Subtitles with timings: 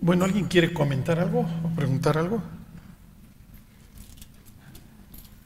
[0.00, 2.42] Bueno, ¿alguien quiere comentar algo o preguntar algo?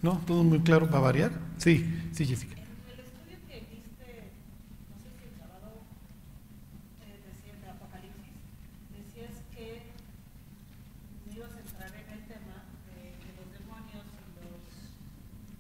[0.01, 0.21] ¿No?
[0.27, 1.33] ¿Todo muy claro para variar?
[1.59, 2.55] Sí, sí, Jessica.
[2.93, 4.31] el estudio que viste,
[4.91, 5.81] no sé si el sábado,
[7.03, 8.37] eh, decía de Apocalipsis,
[8.95, 9.91] decías que
[11.35, 12.57] ibas a entrar en el tema
[12.93, 14.61] de que los demonios y los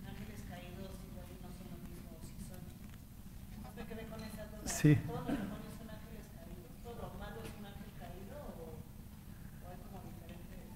[0.06, 2.60] ángeles caídos igual y no son lo mismo, si son.
[3.74, 4.68] Me quedé con esa duda.
[4.68, 4.92] Sí.
[5.08, 6.68] ¿Todos los demonios son ángeles caídos?
[6.84, 10.68] ¿Todo lo malo es un ángel caído o, o hay como diferentes?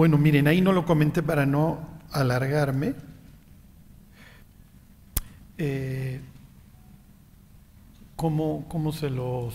[0.00, 2.94] Bueno, miren, ahí no lo comenté para no alargarme.
[5.58, 6.22] Eh,
[8.16, 9.54] ¿cómo, ¿Cómo se los...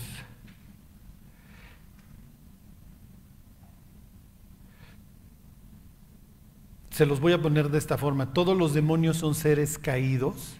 [6.90, 8.32] Se los voy a poner de esta forma.
[8.32, 10.54] Todos los demonios son seres caídos,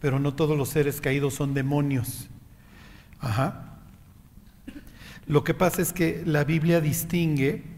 [0.00, 2.28] pero no todos los seres caídos son demonios.
[3.20, 3.78] Ajá.
[5.26, 7.69] Lo que pasa es que la Biblia distingue,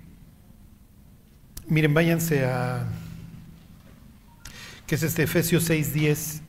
[1.67, 2.85] miren, váyanse a,
[4.87, 6.41] que es este Efesios 6:10.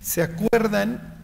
[0.00, 1.14] ¿Se acuerdan?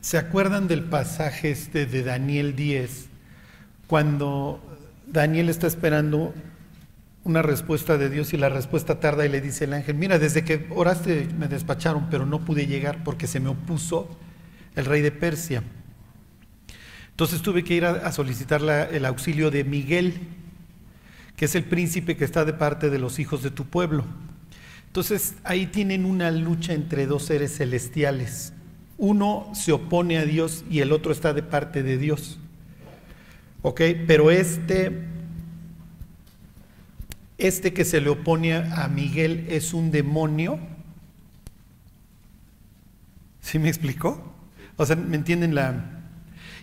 [0.00, 3.08] ¿Se acuerdan del pasaje este de Daniel 10?
[3.86, 4.60] Cuando
[5.06, 6.34] Daniel está esperando
[7.24, 10.42] una respuesta de Dios y la respuesta tarda y le dice el ángel, mira, desde
[10.44, 14.08] que oraste me despacharon, pero no pude llegar porque se me opuso
[14.74, 15.62] el rey de Persia.
[17.20, 20.20] Entonces tuve que ir a, solicitar el auxilio de Miguel,
[21.36, 24.06] que es el príncipe que está de parte de los hijos de tu pueblo.
[24.86, 28.54] Entonces ahí tienen una lucha entre dos seres celestiales.
[28.96, 32.38] Uno se opone a Dios y el otro está de parte de Dios.
[33.60, 33.82] ¿Ok?
[34.06, 35.06] Pero este,
[37.36, 40.58] este que se le opone a Miguel es un demonio.
[43.42, 44.32] ¿Sí me explicó?
[44.78, 45.99] O sea, ¿me entienden la...?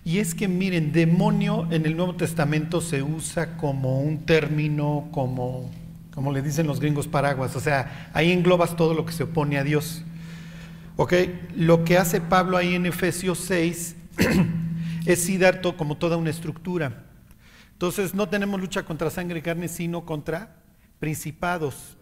[0.08, 5.70] Y es que miren, demonio en el Nuevo Testamento se usa como un término, como,
[6.14, 7.58] como le dicen los gringos paraguas.
[7.58, 10.06] O sea, ahí englobas todo lo que se opone a Dios.
[10.96, 11.14] ¿Ok?
[11.58, 13.98] Lo que hace Pablo ahí en Efesios 6
[15.06, 17.04] es sí dar como toda una estructura.
[17.74, 20.56] Entonces no tenemos lucha contra sangre y carne, sino contra
[21.00, 21.98] principados,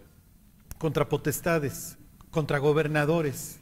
[0.78, 1.98] contra potestades,
[2.30, 3.58] contra gobernadores.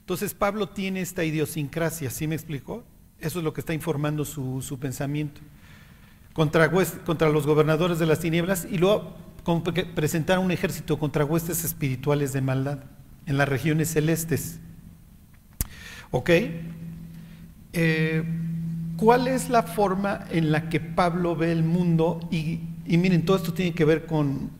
[0.00, 2.84] Entonces Pablo tiene esta idiosincrasia, ¿sí me explicó?
[3.24, 5.40] Eso es lo que está informando su, su pensamiento.
[6.34, 6.70] Contra,
[7.06, 9.14] contra los gobernadores de las tinieblas y luego
[9.94, 12.80] presentar un ejército contra huestes espirituales de maldad
[13.24, 14.60] en las regiones celestes.
[16.10, 16.30] ¿Ok?
[17.72, 18.24] Eh,
[18.98, 22.20] ¿Cuál es la forma en la que Pablo ve el mundo?
[22.30, 24.50] Y, y miren, todo esto tiene que ver con,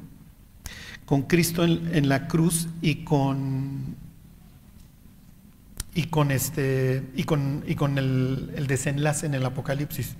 [1.04, 3.96] con Cristo en la cruz y con,
[5.94, 10.16] y con, este, y con, y con el, desenlace en el Apocalipsis.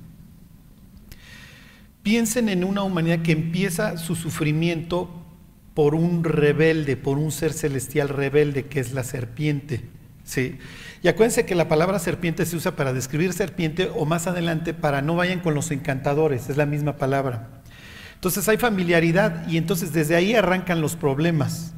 [2.02, 5.10] Piensen en una humanidad que empieza su sufrimiento
[5.74, 9.82] por un rebelde, por un ser celestial rebelde que es la serpiente.
[10.22, 10.58] ¿sí?
[11.02, 15.02] Y acuérdense que la palabra serpiente se usa para describir serpiente o más adelante para
[15.02, 17.62] no vayan con los encantadores, es la misma palabra.
[18.14, 21.74] Entonces hay familiaridad y entonces desde ahí arrancan los problemas.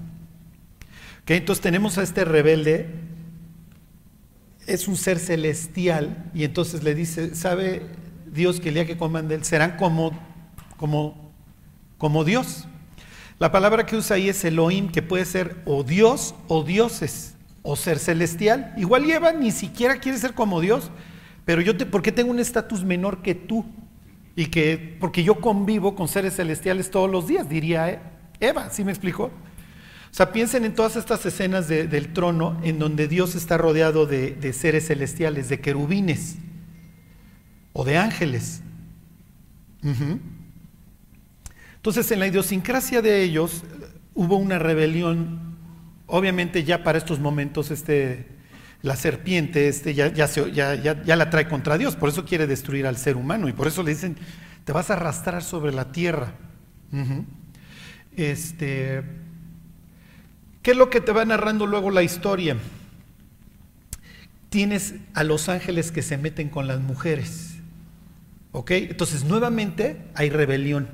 [1.23, 1.31] ¿Ok?
[1.31, 2.89] Entonces tenemos a este rebelde,
[4.67, 7.83] es un ser celestial y entonces le dice, ¿sabe
[8.27, 10.13] Dios que el día que coman de él serán como,
[10.77, 11.33] como,
[11.99, 12.67] como Dios?
[13.39, 17.77] La palabra que usa ahí es Elohim, que puede ser o Dios o dioses, o
[17.77, 18.73] ser celestial.
[18.77, 20.91] Igual lleva, ni siquiera quiere ser como Dios,
[21.45, 23.65] pero yo te, ¿por qué tengo un estatus menor que tú?
[24.35, 28.93] Y que, porque yo convivo con seres celestiales todos los días, diría Eva, ¿sí me
[28.93, 29.31] explicó?
[30.17, 34.07] O sea, piensen en todas estas escenas de- del trono en donde Dios está rodeado
[34.07, 36.37] de, seres celestiales, de querubines
[37.75, 38.63] o de ángeles.
[41.77, 43.85] Entonces, en la idiosincrasia de ellos eh,
[44.15, 45.55] hubo una rebelión.
[46.07, 48.25] Obviamente, ya para estos momentos, este,
[48.81, 51.95] la serpiente este, ya, ya, ya- ya- la trae contra Dios.
[51.95, 53.51] Por eso quiere destruir al ser humano.
[53.51, 54.17] Y por eso le dicen:
[54.65, 56.33] Te vas a arrastrar sobre la tierra.
[58.17, 59.03] Este,
[60.67, 62.57] ¿Qué es lo que te va narrando luego la historia?
[64.49, 67.59] Tienes a los ángeles que se meten con las mujeres.
[68.51, 68.73] ¿Ok?
[68.73, 70.89] Entonces, nuevamente hay rebelión.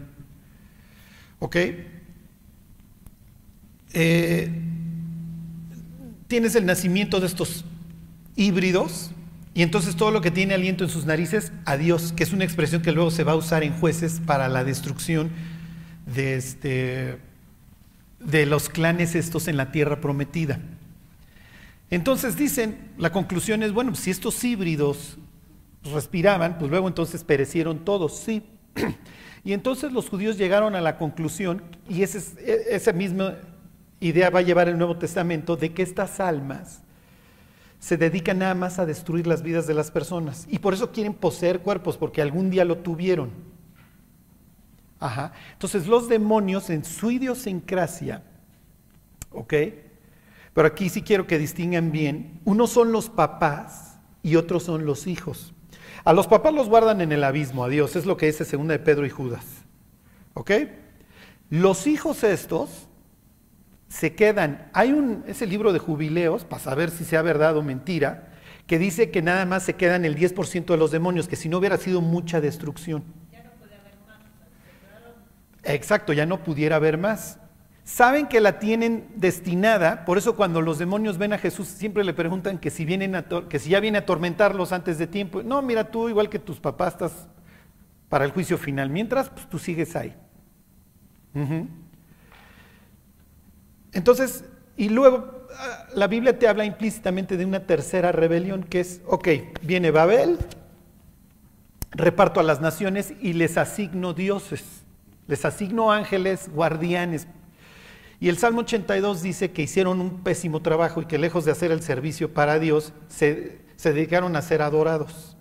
[1.38, 1.56] ¿Ok?
[3.94, 4.50] Eh,
[6.28, 7.64] tienes el nacimiento de estos
[8.36, 9.10] híbridos
[9.54, 12.44] y entonces todo lo que tiene aliento en sus narices, a Dios, que es una
[12.44, 15.30] expresión que luego se va a usar en jueces para la destrucción
[16.04, 17.31] de, este,
[18.24, 20.60] de los clanes estos en la tierra prometida.
[21.90, 25.18] Entonces dicen, la conclusión es, bueno, si estos híbridos
[25.84, 28.42] respiraban, pues luego entonces perecieron todos, sí.
[29.44, 33.38] Y entonces los judíos llegaron a la conclusión, y ese e, esa misma
[33.98, 36.80] idea va a llevar el Nuevo Testamento, de que estas almas
[37.80, 40.46] se dedican nada más a destruir las vidas de las personas.
[40.48, 43.30] Y por eso quieren poseer cuerpos, porque algún día lo tuvieron.
[45.02, 45.32] Ajá.
[45.52, 48.22] Entonces los demonios en su idiosincrasia,
[49.30, 49.54] ¿ok?
[50.54, 55.06] Pero aquí sí quiero que distingan bien, unos son los papás y otros son los
[55.06, 55.54] hijos.
[56.04, 58.72] A los papás los guardan en el abismo, a Dios, es lo que dice segunda
[58.72, 59.44] de Pedro y Judas.
[60.34, 60.50] ¿Ok?
[61.50, 62.88] Los hijos estos
[63.88, 68.32] se quedan, hay un, ese libro de jubileos, para saber si sea verdad o mentira,
[68.66, 71.58] que dice que nada más se quedan el 10% de los demonios, que si no
[71.58, 73.04] hubiera sido mucha destrucción.
[73.30, 74.20] Ya no puede haber más.
[75.64, 77.38] Exacto, ya no pudiera haber más.
[77.84, 82.14] Saben que la tienen destinada, por eso cuando los demonios ven a Jesús siempre le
[82.14, 85.42] preguntan que si, que si ya viene a atormentarlos antes de tiempo.
[85.42, 87.28] No, mira tú, igual que tus papás, estás
[88.08, 88.88] para el juicio final.
[88.88, 90.14] Mientras, pues tú sigues ahí.
[93.92, 94.44] Entonces,
[94.76, 99.28] y luego ah, la Biblia te habla implícitamente de una tercera rebelión que es, ok,
[99.62, 100.38] viene Babel,
[101.90, 104.81] reparto a las naciones y les asigno dioses,
[105.26, 107.26] les asigno ángeles, guardianes,
[108.22, 111.72] y el Salmo 82 dice que hicieron un pésimo trabajo y que lejos de hacer
[111.72, 115.36] el servicio para Dios, se, dedicaron a ser adorados.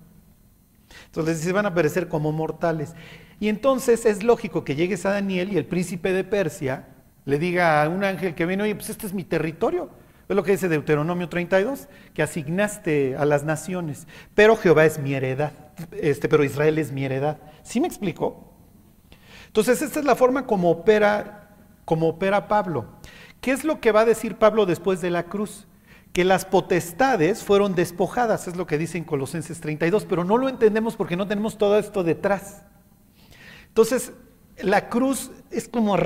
[1.06, 2.95] Entonces se van a perecer como mortales.
[3.39, 6.88] Y entonces es lógico que llegues a Daniel y el príncipe de Persia
[7.25, 9.92] le diga a un ángel que viene, oye, pues este es mi territorio.
[10.27, 14.07] Es lo que dice Deuteronomio 32, que asignaste a las naciones.
[14.34, 15.51] Pero Jehová es mi heredad,
[15.92, 17.38] este, pero Israel es mi heredad.
[17.62, 18.50] ¿Sí me explicó?
[19.51, 21.42] Entonces, esta es la forma como opera
[21.92, 22.86] como opera Pablo.
[23.42, 25.68] ¿Qué es lo que va a decir Pablo después de la cruz?
[26.13, 30.48] Que las potestades fueron despojadas, es lo que dice en Colosenses 32, pero no lo
[30.48, 32.63] entendemos porque no tenemos todo esto detrás.
[33.68, 34.13] Entonces,
[34.62, 35.98] la cruz es como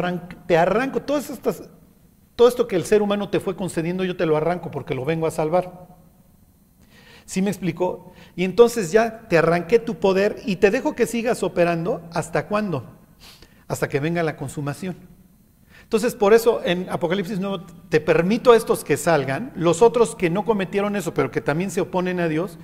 [0.47, 1.63] te arranco, todas estas,
[2.35, 5.05] todo esto que el ser humano te fue concediendo, yo te lo arranco porque lo
[5.05, 5.87] vengo a salvar.
[7.25, 8.11] ¿Sí me explicó?
[8.35, 12.01] Y entonces ya te arranqué tu poder y te dejo que sigas operando.
[12.11, 12.94] ¿Hasta cuándo?
[13.67, 14.95] Hasta que venga la consumación.
[15.83, 20.29] Entonces, por eso en Apocalipsis 9 te permito a estos que salgan, los otros que
[20.29, 22.57] no cometieron eso, pero que también se oponen a Dios,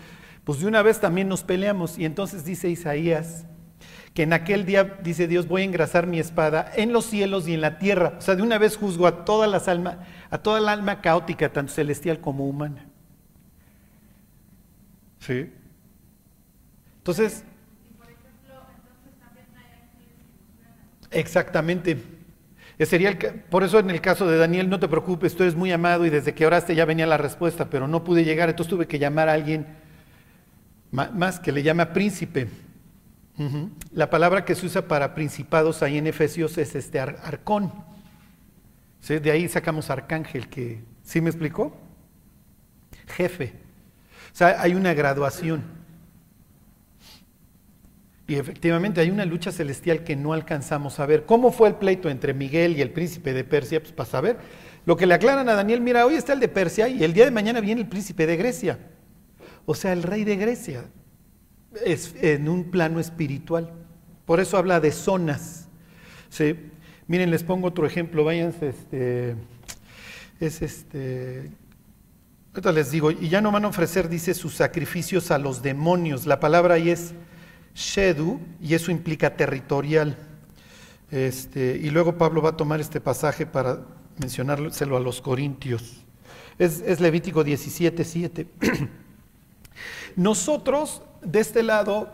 [0.43, 1.97] pues de una vez también nos peleamos.
[1.99, 3.45] Y entonces dice Isaías
[4.13, 7.53] que en aquel día, dice Dios, voy a engrasar mi espada en los cielos y
[7.53, 8.15] en la tierra.
[8.17, 9.97] O sea, de una vez juzgo a todas las almas,
[10.29, 12.87] a toda el alma caótica, tanto celestial como humana.
[15.19, 15.53] ¿Sí?
[16.97, 17.45] Entonces,
[21.11, 21.97] Exactamente.
[22.79, 23.17] Sería
[23.49, 26.09] por eso en el caso de Daniel, no te preocupes, tú eres muy amado y
[26.09, 29.29] desde que oraste ya venía la respuesta, pero no pude llegar, entonces tuve que llamar
[29.29, 29.67] a alguien
[30.91, 32.47] más que le llama príncipe.
[33.91, 37.71] La palabra que se usa para principados ahí en Efesios es este arcón.
[39.07, 41.75] De ahí sacamos arcángel, que ¿sí me explicó?
[43.07, 43.53] Jefe.
[44.33, 45.80] O sea, hay una graduación.
[48.31, 51.25] Y efectivamente hay una lucha celestial que no alcanzamos a ver.
[51.25, 53.81] ¿Cómo fue el pleito entre Miguel y el príncipe de Persia?
[53.81, 54.37] Pues para saber.
[54.85, 57.25] Lo que le aclaran a Daniel, mira, hoy está el de Persia y el día
[57.25, 58.79] de mañana viene el príncipe de Grecia.
[59.65, 60.85] O sea, el rey de Grecia.
[61.85, 63.73] Es en un plano espiritual.
[64.23, 65.67] Por eso habla de zonas.
[66.29, 66.55] ¿sí?
[67.07, 68.23] Miren, les pongo otro ejemplo.
[68.23, 69.35] Váyanse, este,
[70.39, 71.51] es este,
[72.53, 76.25] ahorita les digo, y ya no van a ofrecer, dice, sus sacrificios a los demonios.
[76.25, 77.13] La palabra ahí es
[77.75, 80.17] Shedu, y eso implica territorial.
[81.09, 83.79] Este, y luego Pablo va a tomar este pasaje para
[84.17, 86.01] mencionárselo a los corintios.
[86.57, 88.47] Es, Levítico 17, 7.
[90.15, 92.09] Nosotros, de este lado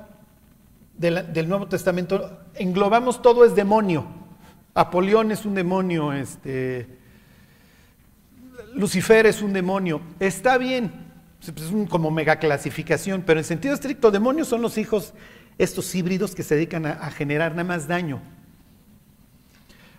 [0.98, 4.08] del Nuevo Testamento, englobamos todo es demonio.
[4.74, 6.88] Apolión es un demonio, este,
[8.74, 10.02] Lucifer es un demonio.
[10.20, 10.92] Está bien,
[11.42, 15.14] es un, como mega clasificación, pero en sentido estricto, demonios son los hijos
[15.58, 18.22] estos híbridos que se dedican a, generar nada más daño.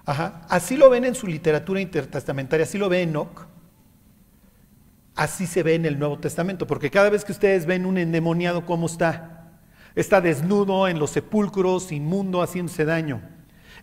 [0.05, 3.47] Así lo ven en su literatura intertestamentaria, así lo ve Enoch,
[5.15, 8.65] así se ve en el Nuevo Testamento, porque cada vez que ustedes ven un endemoniado,
[8.65, 9.51] ¿cómo está?
[9.95, 13.21] Está desnudo en los sepulcros, inmundo, haciéndose daño.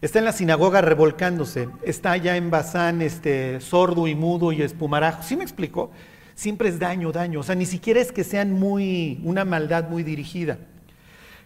[0.01, 1.69] Está en la sinagoga revolcándose.
[1.83, 5.23] Está allá en Bazán, este, sordo y mudo y espumarajo.
[5.23, 5.91] ¿Sí me explico?
[6.33, 7.39] Siempre es daño, daño.
[7.39, 10.57] O sea, ni siquiera es que sean muy, una maldad muy dirigida.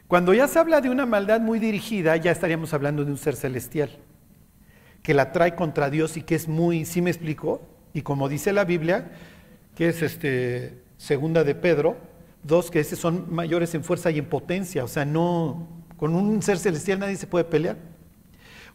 [0.09, 3.35] Cuando ya se habla de una maldad muy dirigida, ya estaríamos hablando de un ser
[3.35, 3.91] celestial,
[5.03, 7.61] que la trae contra Dios y que es muy, ¿sí me explico?
[7.93, 9.11] Y como dice la Biblia,
[9.75, 11.95] que es este, segunda de Pedro,
[12.41, 16.57] dos que son mayores en fuerza y en potencia, o sea, no, con un ser
[16.57, 17.77] celestial nadie se puede pelear.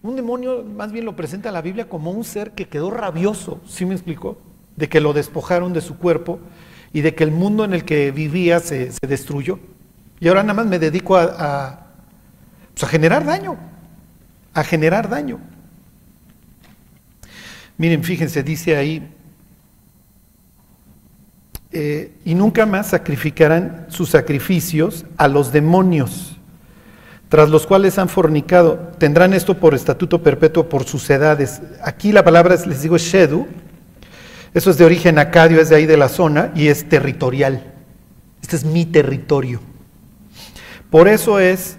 [0.04, 3.84] Un demonio más bien lo presenta la Biblia como un ser que quedó rabioso, ¿sí
[3.84, 4.38] me explicó?
[4.76, 6.38] De que lo despojaron de su cuerpo
[6.92, 9.58] y de que el mundo en el que vivía se, destruyó.
[10.24, 11.80] Y ahora nada más me dedico a,
[12.72, 13.58] pues, a generar daño,
[14.54, 15.38] a generar daño.
[17.76, 19.06] Miren, fíjense, dice ahí,
[21.72, 26.38] eh, y nunca más sacrificarán sus sacrificios a los demonios
[27.28, 31.60] tras los cuales han fornicado, tendrán esto por estatuto perpetuo por sus edades.
[31.82, 33.46] Aquí la palabra, les digo, shedu,
[34.54, 37.74] eso es de origen acadio, es de ahí de la zona y es territorial.
[38.40, 39.73] Este es mi territorio.
[40.94, 41.76] Por eso es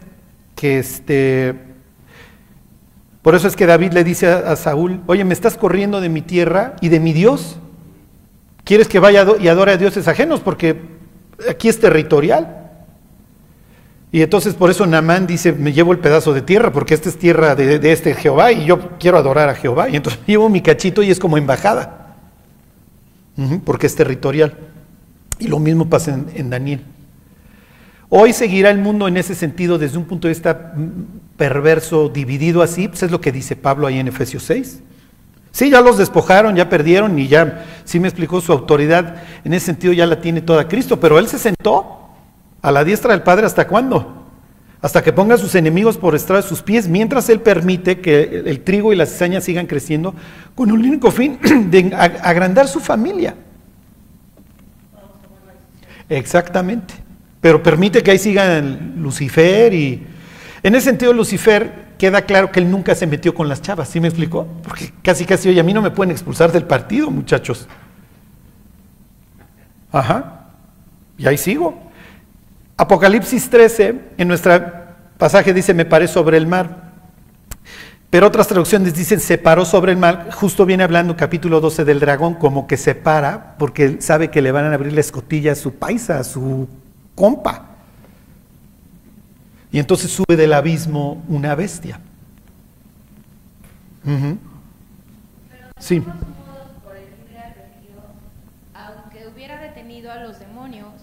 [0.57, 1.55] que este,
[3.21, 6.21] por eso es que David le dice a, Saúl, oye, me estás corriendo de mi
[6.21, 7.55] tierra y de mi Dios.
[8.65, 10.41] ¿Quieres que vaya y adore a dioses ajenos?
[10.41, 10.81] Porque
[11.49, 12.73] aquí es territorial.
[14.11, 17.17] Y entonces por eso Namán dice, me llevo el pedazo de tierra, porque esta es
[17.17, 19.87] tierra de, este Jehová y yo quiero adorar a Jehová.
[19.87, 22.17] Y entonces llevo mi cachito y es como embajada,
[23.63, 24.57] porque es territorial.
[25.39, 26.83] Y lo mismo pasa en, en, Daniel.
[28.09, 32.61] Hoy seguirá el mundo en ese sentido desde un punto de vista mm, perverso, dividido
[32.61, 34.81] así, pues es lo que dice Pablo ahí en Efesios 6.
[35.51, 39.67] Sí, ya los despojaron, ya perdieron y ya, sí me explicó su autoridad, en ese
[39.67, 42.09] sentido ya la tiene toda Cristo, pero él se sentó
[42.61, 44.23] a la diestra del Padre hasta cuándo?
[44.81, 48.43] Hasta que ponga a sus enemigos por estrado de sus pies, mientras Él permite que
[48.45, 50.13] el trigo y las cizañas sigan creciendo
[50.53, 51.39] con un único fin
[51.71, 53.35] de agrandar su familia.
[56.09, 57.04] Exactamente.
[57.45, 60.03] Pero permite que ahí sigan Lucifer y...
[60.63, 63.99] En ese sentido, Lucifer queda claro que él nunca se metió con las chavas, ¿sí
[63.99, 64.47] me explicó?
[64.63, 67.67] Porque casi casi, oye, a mí no me pueden expulsar del partido, muchachos.
[69.91, 70.47] Ajá.
[71.19, 71.79] Y ahí sigo.
[72.77, 74.59] Apocalipsis 13, en nuestro
[75.19, 76.93] pasaje dice, me paré sobre el mar.
[78.09, 80.29] Pero otras traducciones dicen, se paró sobre el mar.
[80.31, 84.51] Justo viene hablando capítulo 12 del dragón, como que se para, porque sabe que le
[84.51, 86.67] van a abrir la escotilla a su paisa, a su
[87.15, 87.65] compa.
[89.71, 91.99] Y entonces sube del abismo una bestia.
[95.79, 96.03] Sí.
[98.73, 100.93] aunque hubiera detenido a los demonios,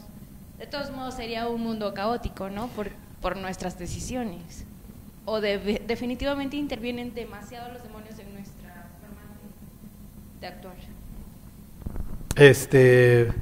[0.58, 2.68] de todos modos sería un mundo caótico, ¿no?
[2.68, 2.90] Por,
[3.20, 4.64] por nuestras decisiones.
[5.24, 9.22] O definitivamente intervienen demasiado los demonios en nuestra forma
[10.40, 10.74] de, actuar.
[12.36, 13.32] Este,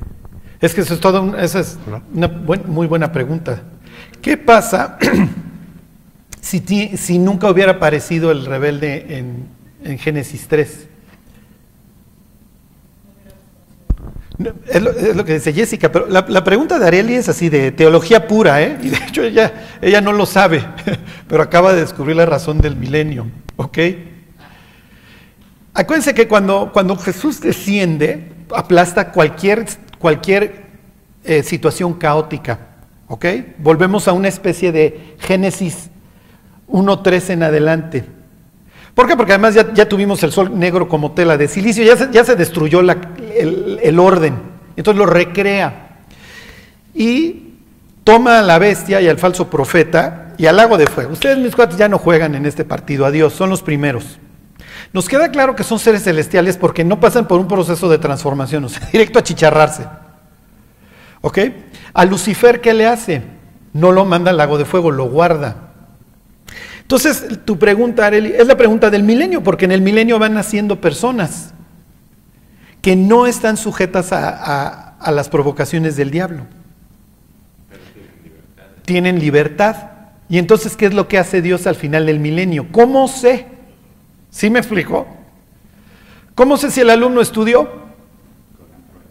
[0.61, 1.79] es que eso es todo, esa es
[2.13, 3.63] una muy buena pregunta.
[4.21, 4.99] ¿Qué pasa
[6.41, 6.61] si,
[6.97, 9.47] si nunca hubiera aparecido el rebelde en,
[9.85, 10.89] en Génesis 3?
[14.67, 18.63] Es lo, que dice Jessica, pero la, pregunta de Areli es así, de teología pura,
[18.63, 18.79] ¿eh?
[18.83, 19.53] Y de hecho ella,
[19.83, 20.65] ella no lo sabe,
[21.29, 23.27] pero acaba de descubrir la razón del milenio,
[23.57, 23.79] ¿ok?
[25.75, 29.67] Acuérdense que cuando, cuando Jesús desciende, aplasta cualquier,
[30.01, 30.63] cualquier
[31.25, 32.59] eh, situación caótica,
[33.07, 33.27] ¿ok?
[33.59, 35.91] Volvemos a una especie de Génesis
[36.69, 38.05] 1.3 en adelante.
[38.95, 39.17] ¿Por qué?
[39.17, 42.35] Porque además ya, tuvimos el sol negro como tela de silicio, ya se, ya se
[42.35, 44.39] destruyó el, orden,
[44.77, 45.99] entonces lo recrea.
[46.95, 47.55] Y
[48.03, 51.13] toma a la bestia y al falso profeta y al lago de fuego.
[51.13, 54.19] Ustedes, mis cuates, ya no juegan en este partido, adiós, son los primeros.
[54.93, 58.65] Nos queda claro que son seres celestiales porque no pasan por un proceso de transformación,
[58.65, 59.87] o sea, directo a chicharrarse.
[61.21, 61.39] ¿Ok?
[61.93, 63.23] A Lucifer, ¿qué le hace?
[63.73, 65.71] No lo manda al lago de fuego, lo guarda.
[66.81, 70.81] Entonces, tu pregunta, Areli, es la pregunta del milenio, porque en el milenio van naciendo
[70.81, 71.55] personas
[72.83, 76.47] que no están sujetas a, las provocaciones del diablo.
[78.85, 79.77] tienen libertad.
[80.29, 82.67] Y entonces, ¿qué es lo que hace Dios al final del milenio?
[82.73, 83.47] ¿Cómo sé?
[84.31, 85.07] ¿Sí me explico?
[86.35, 87.69] ¿Cómo sé si el alumno estudió?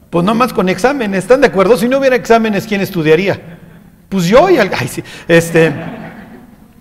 [0.10, 1.78] Pues no más con exámenes, ¿están de acuerdo?
[1.78, 3.60] Si no hubiera exámenes, ¿quién estudiaría?
[4.08, 4.72] Pues yo y al...
[4.76, 5.72] Ay, sí, este...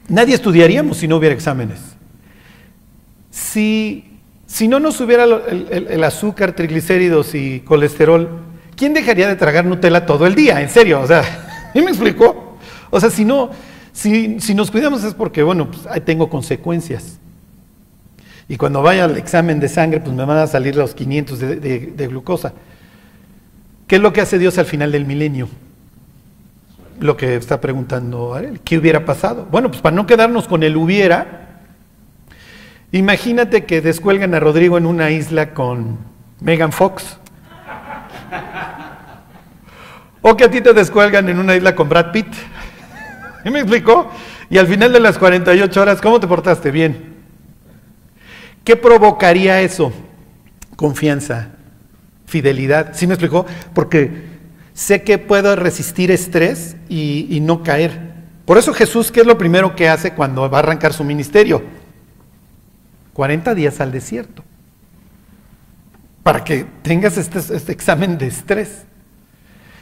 [0.09, 1.79] Nadie estudiaríamos si no hubiera exámenes.
[3.31, 8.41] Si, si no nos hubiera el, azúcar, triglicéridos y colesterol,
[8.75, 10.63] ¿quién dejaría de tragar Nutella todo el día?
[10.63, 12.57] En serio, o sea, ¿y me explicó?
[12.89, 13.51] O sea, si no,
[13.93, 17.19] si, si nos cuidamos es porque, bueno, pues tengo consecuencias.
[18.49, 21.57] Y cuando vaya al examen de sangre, pues me van a salir los 500 de,
[21.57, 22.53] de glucosa.
[23.87, 25.49] ¿Qué es lo que hace Dios al final del milenio?
[27.01, 29.47] lo que está preguntando Ariel, ¿qué hubiera pasado?
[29.51, 31.61] Bueno, pues para no quedarnos con el hubiera,
[32.93, 35.99] imagínate que descuelgan a Rodrigo en una isla con
[36.41, 37.19] Megan Fox.
[40.21, 42.27] O que a ti te descuelgan en una isla con Brad Pitt.
[43.45, 44.11] ¿Sí me explicó?
[44.51, 46.73] Y al final de las 48 horas, ¿cómo te portaste?
[46.73, 47.08] Bien.
[48.69, 49.91] ¿Qué provocaría eso?
[50.77, 51.53] Confianza,
[52.27, 52.91] fidelidad.
[52.93, 53.47] ¿Sí me explicó?
[53.73, 54.11] Porque
[54.75, 57.99] sé que puedo resistir estrés y, no caer.
[58.45, 61.63] Por eso Jesús, ¿qué es lo primero que hace cuando va a arrancar su ministerio?
[63.15, 64.45] 40 días al desierto.
[66.23, 68.83] Para que tengas este, este examen de estrés.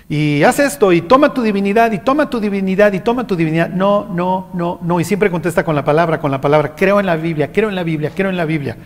[0.09, 3.71] Y haz esto y toma tu divinidad y toma tu divinidad y toma tu divinidad.
[3.71, 5.01] No, no, no, no.
[5.01, 6.77] Y siempre contesta con la palabra, con la palabra.
[6.77, 8.77] Creo en la Biblia, creo en la Biblia, creo en la Biblia.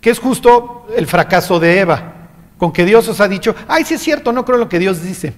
[0.00, 2.14] Que es justo el fracaso de Eva.
[2.56, 4.78] Con que Dios os ha dicho, ay, sí es cierto, no creo en lo que
[4.78, 5.32] Dios dice.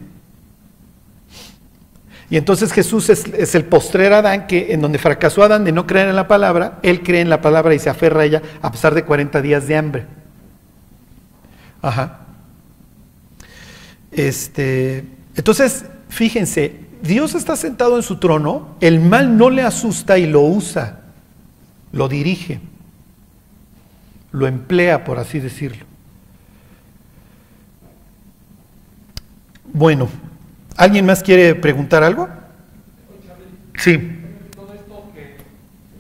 [2.29, 5.87] Y entonces Jesús es, es, el postrer Adán, que en donde fracasó Adán de no
[5.87, 8.73] creer en la palabra, él cree en la palabra y se aferra a ella a
[8.73, 10.07] pesar de 40 días de hambre.
[11.81, 12.21] Ajá.
[14.11, 20.27] Este, entonces, fíjense, Dios está sentado en su trono, el mal no le asusta y
[20.27, 21.01] lo usa,
[21.91, 22.61] lo dirige,
[24.31, 25.85] lo emplea, por así decirlo.
[29.73, 30.09] Bueno,
[30.77, 32.29] ¿alguien más quiere preguntar algo?
[33.79, 34.19] Sí.
[34.55, 35.39] Todo esto que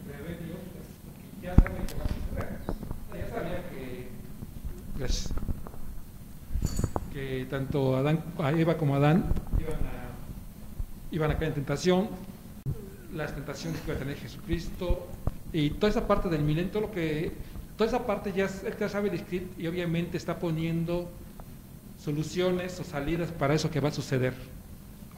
[0.06, 0.86] prevé Dios, pues,
[1.42, 2.48] ya sabe que va a suceder.
[3.16, 4.08] Ya sabía que,
[4.98, 5.32] pues,
[7.12, 8.24] que tanto Adán,
[8.56, 9.26] Eva como Adán
[11.10, 12.08] iban a, caer en tentación,
[13.14, 15.06] las tentaciones que iba a tener Jesucristo
[15.52, 17.30] y toda esa parte del milenio, todo lo que,
[17.76, 18.48] toda esa parte ya
[18.80, 21.10] ya sabe describir y obviamente está poniendo
[22.02, 24.32] soluciones o salidas para eso que va a suceder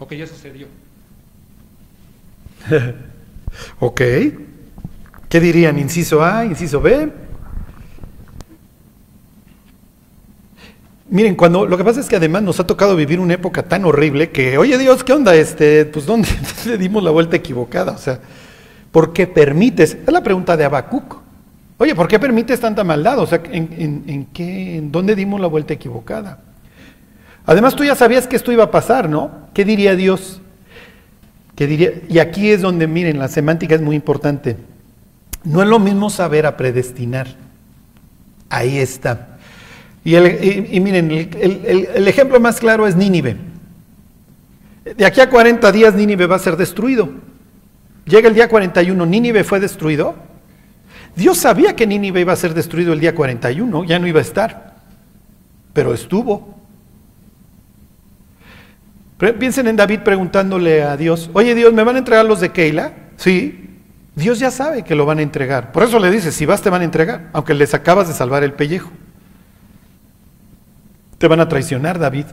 [0.00, 0.66] o que ya sucedió.
[3.78, 4.00] ok.
[5.28, 5.78] ¿Qué dirían?
[5.78, 7.12] ¿Inciso A, inciso B?
[11.10, 13.84] Miren, cuando lo que pasa es que además nos ha tocado vivir una época tan
[13.84, 15.34] horrible que, oye Dios, ¿qué onda?
[15.34, 16.28] Este, pues dónde
[16.66, 18.20] le dimos la vuelta equivocada, o sea,
[18.90, 19.98] ¿por qué permites?
[20.06, 21.22] Es la pregunta de Abacuc.
[21.76, 23.18] Oye, ¿por qué permites tanta maldad?
[23.18, 26.38] O sea, ¿en, qué, en dónde dimos la vuelta equivocada?
[27.44, 29.48] Además, tú ya sabías que esto iba a pasar, ¿no?
[29.52, 30.40] ¿Qué diría Dios?
[31.56, 31.90] ¿Qué diría?
[32.08, 34.56] Y aquí es donde, miren, la semántica es muy importante.
[35.42, 37.26] No es lo mismo saber a predestinar.
[38.48, 39.33] Ahí está.
[40.04, 41.28] Y, el, y, miren, el,
[41.66, 43.36] el, el, ejemplo más claro es Nínive.
[44.96, 47.08] De aquí a 40 días Nínive va a ser destruido.
[48.04, 50.14] Llega el día 41, Nínive fue destruido.
[51.16, 54.22] Dios sabía que Nínive iba a ser destruido el día 41, ya no iba a
[54.22, 54.74] estar.
[55.72, 56.54] Pero estuvo.
[59.38, 62.92] Piensen en David preguntándole a Dios, oye Dios, ¿me van a entregar los de Keila?
[63.16, 63.78] Sí,
[64.14, 65.72] Dios ya sabe que lo van a entregar.
[65.72, 68.44] Por eso le dice, si vas te van a entregar, aunque les acabas de salvar
[68.44, 68.90] el pellejo.
[71.18, 72.26] Te van a traicionar, David.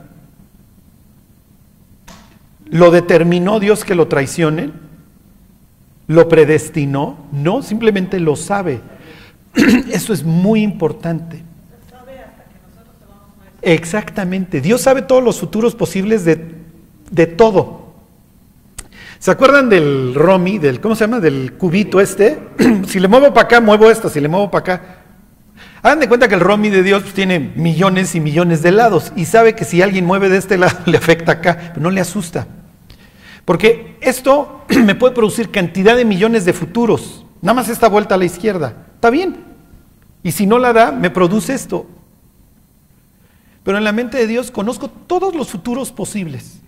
[2.66, 4.72] ¿Lo determinó Dios que lo traicionen?
[6.06, 7.26] ¿Lo predestinó?
[7.32, 8.80] No, simplemente lo sabe.
[9.92, 11.42] Eso es muy importante.
[13.60, 14.60] Exactamente.
[14.60, 16.62] Dios sabe todos los futuros posibles de
[17.12, 17.82] de todo.
[19.20, 21.20] ¿Se acuerdan del Romy, del, ¿cómo se llama?
[21.20, 22.40] Del cubito este.
[22.88, 25.01] si le muevo para acá, muevo esto, si le muevo para acá.
[25.82, 29.12] Hagan de cuenta que el Romy de Dios pues, tiene millones y millones de lados
[29.16, 32.00] y sabe que si alguien mueve de este lado le afecta acá, pero no le
[32.00, 32.46] asusta.
[33.44, 37.26] Porque esto me puede producir cantidad de millones de futuros.
[37.40, 38.86] Nada más esta vuelta a la izquierda.
[38.94, 39.44] Está bien.
[40.22, 41.86] Y si no la da, me produce esto.
[43.64, 46.61] Pero en la mente de Dios conozco todos los futuros posibles.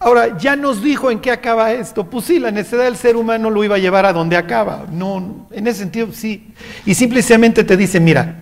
[0.00, 2.08] Ahora, ya nos dijo en qué acaba esto.
[2.08, 4.86] Pues sí, la necesidad del ser humano lo iba a llevar a donde acaba.
[4.90, 6.52] No, en ese sentido sí.
[6.86, 8.36] Y simplemente te dice, mira,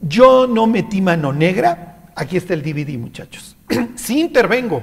[0.00, 3.56] yo no metí mano negra, aquí está el DVD, muchachos.
[3.94, 4.82] sí intervengo,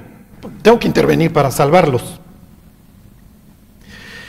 [0.62, 2.20] tengo que intervenir para salvarlos.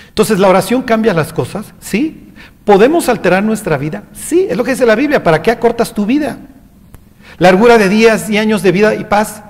[0.09, 1.73] Entonces, ¿la oración cambia las cosas?
[1.79, 2.29] Sí.
[2.65, 4.03] ¿Podemos alterar nuestra vida?
[4.13, 5.23] Sí, es lo que dice la Biblia.
[5.23, 6.37] ¿Para qué acortas tu vida?
[7.39, 9.41] Largura de días y años de vida y paz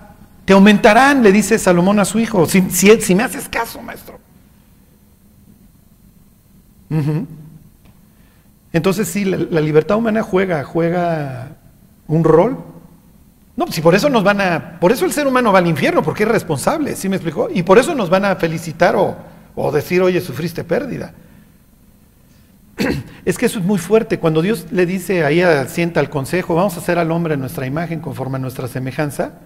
[0.45, 4.19] te aumentarán, le dice Salomón a su hijo, si, me haces caso, maestro.
[8.71, 11.57] Entonces sí, la, la, libertad humana juega, juega
[12.07, 12.57] un rol.
[13.55, 16.03] No, si por eso nos van a, por eso el ser humano va al infierno,
[16.03, 17.49] porque es responsable, ¿sí me explicó?
[17.53, 19.15] Y por eso nos van a felicitar o,
[19.55, 21.13] o decir, oye, sufriste pérdida.
[23.25, 24.19] Es que eso es muy fuerte.
[24.19, 28.01] Cuando Dios le dice ahí sienta al consejo, vamos a hacer al hombre nuestra imagen
[28.01, 29.39] conforme a nuestra semejanza,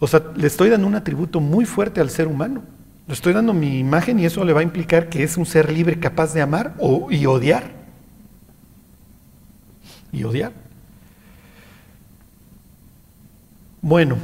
[0.00, 2.62] o sea, le estoy dando un atributo muy fuerte al ser humano.
[3.06, 5.70] Le estoy dando mi imagen y eso le va a implicar que es un ser
[5.70, 7.70] libre capaz de amar o, y odiar.
[10.12, 10.52] Y odiar.
[13.80, 14.16] Bueno,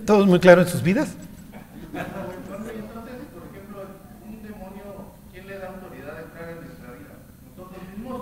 [0.00, 1.14] ¿Todo es muy claro en sus vidas?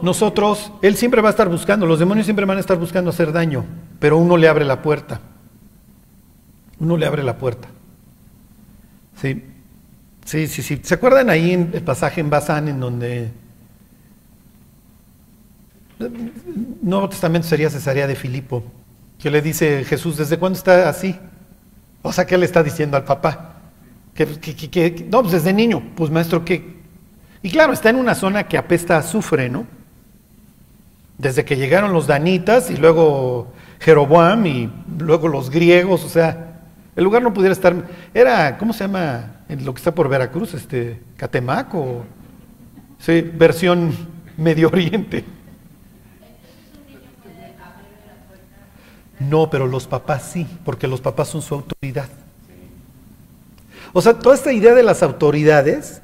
[0.02, 3.32] Nosotros, Él siempre va a estar buscando, los demonios siempre van a estar buscando hacer
[3.32, 3.64] daño,
[4.00, 5.20] pero uno le abre la puerta.
[6.80, 7.68] Uno le abre la puerta.
[9.20, 9.44] Sí,
[10.24, 10.80] sí, sí, sí.
[10.82, 13.30] ¿Se acuerdan ahí en el pasaje en Bazán en donde
[16.82, 18.64] Nuevo Testamento sería Cesarea de Filipo,
[19.18, 21.14] que le dice Jesús, ¿desde cuándo está así?
[22.02, 23.56] O sea, ¿qué le está diciendo al papá?
[24.14, 24.26] Que,
[25.10, 26.80] no, pues desde niño, pues maestro, ¿qué?
[27.42, 29.66] Y claro, está en una zona que apesta a azufre, ¿no?
[31.18, 36.60] Desde que llegaron los danitas y luego Jeroboam y luego los griegos, o sea,
[36.94, 37.74] el lugar no pudiera estar,
[38.12, 39.42] era, ¿cómo se llama?
[39.48, 42.04] Lo que está por Veracruz, este, Catemac o,
[42.98, 43.92] sí, versión
[44.36, 45.24] Medio Oriente.
[49.18, 52.08] No, pero los papás sí, porque los papás son su autoridad.
[53.92, 56.00] O sea, toda esta idea de las autoridades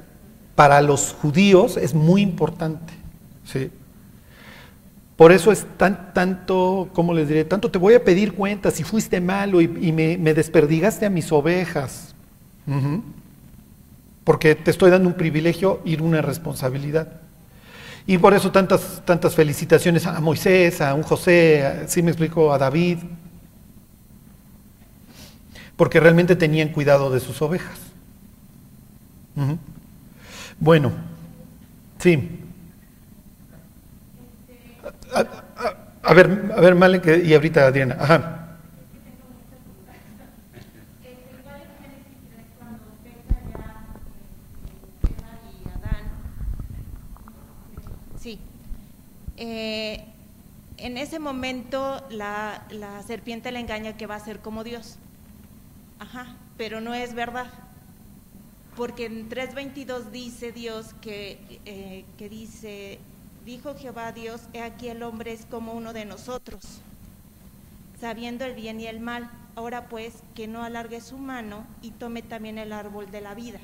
[0.54, 2.92] para los judíos es muy importante.
[3.44, 3.70] ¿sí?
[5.16, 7.44] Por eso es tan, tanto, ¿cómo les diré?
[7.44, 12.14] Tanto te voy a pedir cuentas si fuiste malo y, me, desperdigaste a mis ovejas.
[14.24, 17.20] Porque te estoy dando un privilegio y una responsabilidad.
[18.06, 22.58] Y por eso tantas, tantas felicitaciones a Moisés, a un José, si me explico, a
[22.58, 22.98] David.
[25.76, 27.78] Porque realmente tenían cuidado de sus ovejas.
[30.60, 30.92] Bueno,
[31.98, 32.45] sí.
[36.02, 37.96] A, ver, a ver, Malen, y ahorita Adriana.
[37.98, 38.46] Ajá.
[49.36, 50.02] Eh,
[50.78, 52.66] en ese momento la,
[53.06, 54.98] serpiente le engaña que va a ser como Dios.
[55.98, 57.50] Ajá, pero no es verdad.
[58.76, 62.98] Porque en 3.22 dice Dios que, eh, que dice,
[63.46, 66.80] dijo Jehová Dios, he aquí el hombre es como uno de nosotros,
[67.98, 69.30] sabiendo el bien y el mal.
[69.54, 73.58] Ahora pues, que no alargue su mano y tome también el árbol de la vida.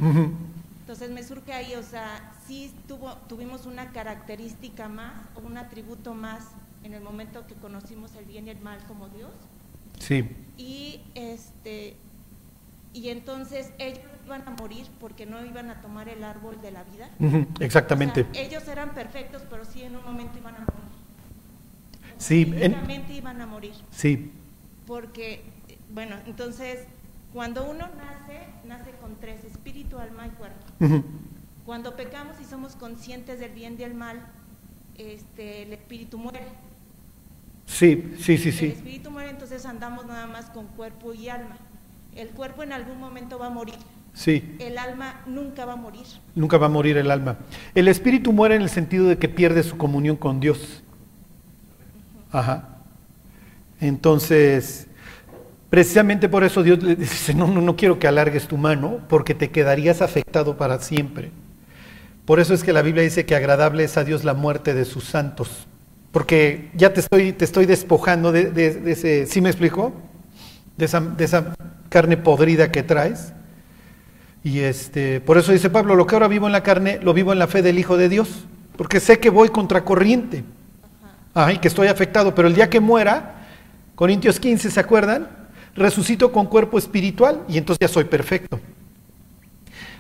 [0.80, 6.14] Entonces me surge ahí, o sea, sí tuvo, tuvimos una característica más o un atributo
[6.14, 6.44] más
[6.82, 9.32] en el momento que conocimos el bien y el mal como Dios.
[9.98, 10.30] Sí.
[10.56, 11.96] Y este
[12.92, 16.84] y entonces ellos iban a morir porque no iban a tomar el árbol de la
[16.84, 17.10] vida.
[17.60, 18.26] exactamente.
[18.34, 20.92] ellos eran perfectos, pero sí en un momento iban a morir.
[22.18, 23.10] Sí, en...
[23.10, 23.74] iban a morir.
[23.90, 24.32] Sí.
[24.86, 25.42] Porque
[25.92, 26.86] bueno, entonces
[27.32, 31.04] cuando uno nace, nace con tres, espíritu, alma y cuerpo.
[31.64, 34.26] Cuando pecamos y somos conscientes del bien y del mal,
[34.96, 36.46] este, el espíritu muere.
[37.66, 38.66] Sí, sí, sí, sí.
[38.66, 41.56] El espíritu muere, entonces andamos nada más con cuerpo y alma.
[42.16, 43.74] El cuerpo en algún momento va a morir.
[44.14, 44.56] Sí.
[44.58, 46.06] El alma nunca va a morir.
[46.34, 47.38] Nunca va a morir el alma.
[47.74, 50.82] El espíritu muere en el sentido de que pierde su comunión con Dios.
[52.30, 52.68] Ajá.
[53.80, 54.88] Entonces,
[55.72, 59.34] Precisamente por eso Dios le dice, no, no, no quiero que alargues tu mano porque
[59.34, 61.30] te quedarías afectado para siempre.
[62.26, 64.84] Por eso es que la Biblia dice que agradable es a Dios la muerte de
[64.84, 65.66] sus santos.
[66.10, 69.94] Porque ya te estoy, te estoy despojando de, ese, ¿sí me explico?
[70.76, 71.54] De esa, de esa
[71.88, 73.32] carne podrida que traes.
[74.44, 77.32] Y este, por eso dice Pablo, lo que ahora vivo en la carne, lo vivo
[77.32, 78.46] en la fe del Hijo de Dios.
[78.76, 80.44] Porque sé que voy contracorriente.
[81.34, 83.46] Ay, que estoy afectado, pero el día que muera,
[83.94, 85.42] Corintios 15, ¿se acuerdan?
[85.74, 88.60] resucito con cuerpo espiritual y entonces ya soy perfecto.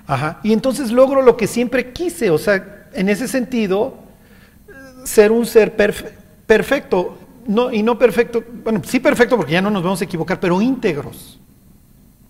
[0.06, 0.40] Ajá.
[0.42, 3.96] Y entonces logro lo que siempre quise, o sea, en ese sentido,
[5.04, 5.74] ser un ser
[6.46, 10.40] perfecto, no, y no perfecto, bueno, sí perfecto porque ya no nos vamos a equivocar,
[10.40, 11.40] pero íntegros.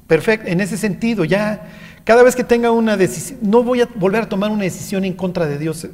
[0.06, 1.68] Perfecto, en ese sentido, ya
[2.04, 5.14] cada vez que tenga una decisión, no voy a volver a tomar una decisión en
[5.14, 5.84] contra de Dios.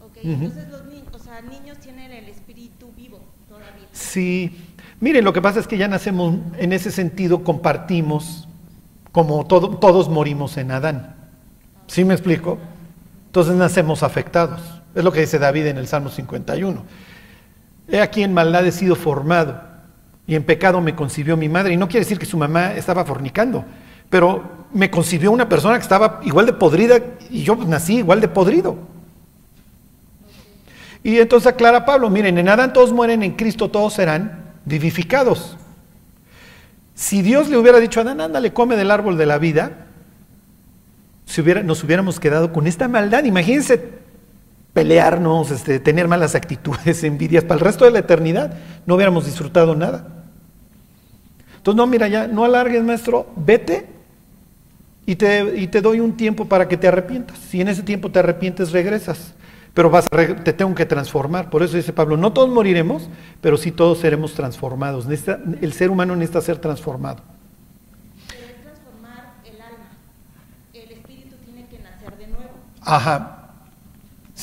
[0.00, 3.88] Ok, entonces los niños, o sea, niños tienen el espíritu vivo todavía.
[3.92, 4.56] Sí,
[5.00, 8.48] Miren, lo que pasa es que ya nacemos, en ese sentido compartimos,
[9.12, 11.14] como todos morimos en Adán.
[11.88, 12.58] ¿Sí me explico?
[13.26, 14.62] Entonces nacemos afectados.
[14.94, 16.82] Es lo que dice David en el Salmo 51.
[17.88, 19.60] He aquí en maldad he sido formado
[20.26, 21.74] y en pecado me concibió mi madre.
[21.74, 23.64] Y no quiere decir que su mamá estaba fornicando,
[24.08, 26.98] pero me concibió una persona que estaba igual de podrida
[27.30, 28.76] y yo nací igual de podrido.
[31.02, 35.58] Y entonces aclara Pablo, miren, en Adán todos mueren, en Cristo todos serán vivificados.
[36.94, 39.86] Si Dios le hubiera dicho a Adán, ándale, come del árbol de la vida,
[41.26, 43.24] si hubiera, nos hubiéramos quedado con esta maldad.
[43.24, 44.03] Imagínense
[44.74, 48.54] pelearnos, este, tener malas actitudes, envidias para el resto de la eternidad.
[48.84, 50.08] No hubiéramos disfrutado nada.
[51.56, 53.86] Entonces, no, mira, ya, no alargues, maestro, vete
[55.06, 57.38] y te, y te doy un tiempo para que te arrepientas.
[57.38, 59.34] Si en ese tiempo te arrepientes, regresas.
[59.72, 61.50] Pero vas a te tengo que transformar.
[61.50, 63.08] Por eso dice Pablo, no todos moriremos,
[63.40, 65.06] pero sí todos seremos transformados.
[65.06, 67.22] Necesita- el ser humano necesita ser transformado.
[68.62, 69.88] Transformar el alma.
[70.72, 72.50] El espíritu tiene que nacer de nuevo.
[72.82, 73.33] Ajá.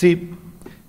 [0.01, 0.31] Sí.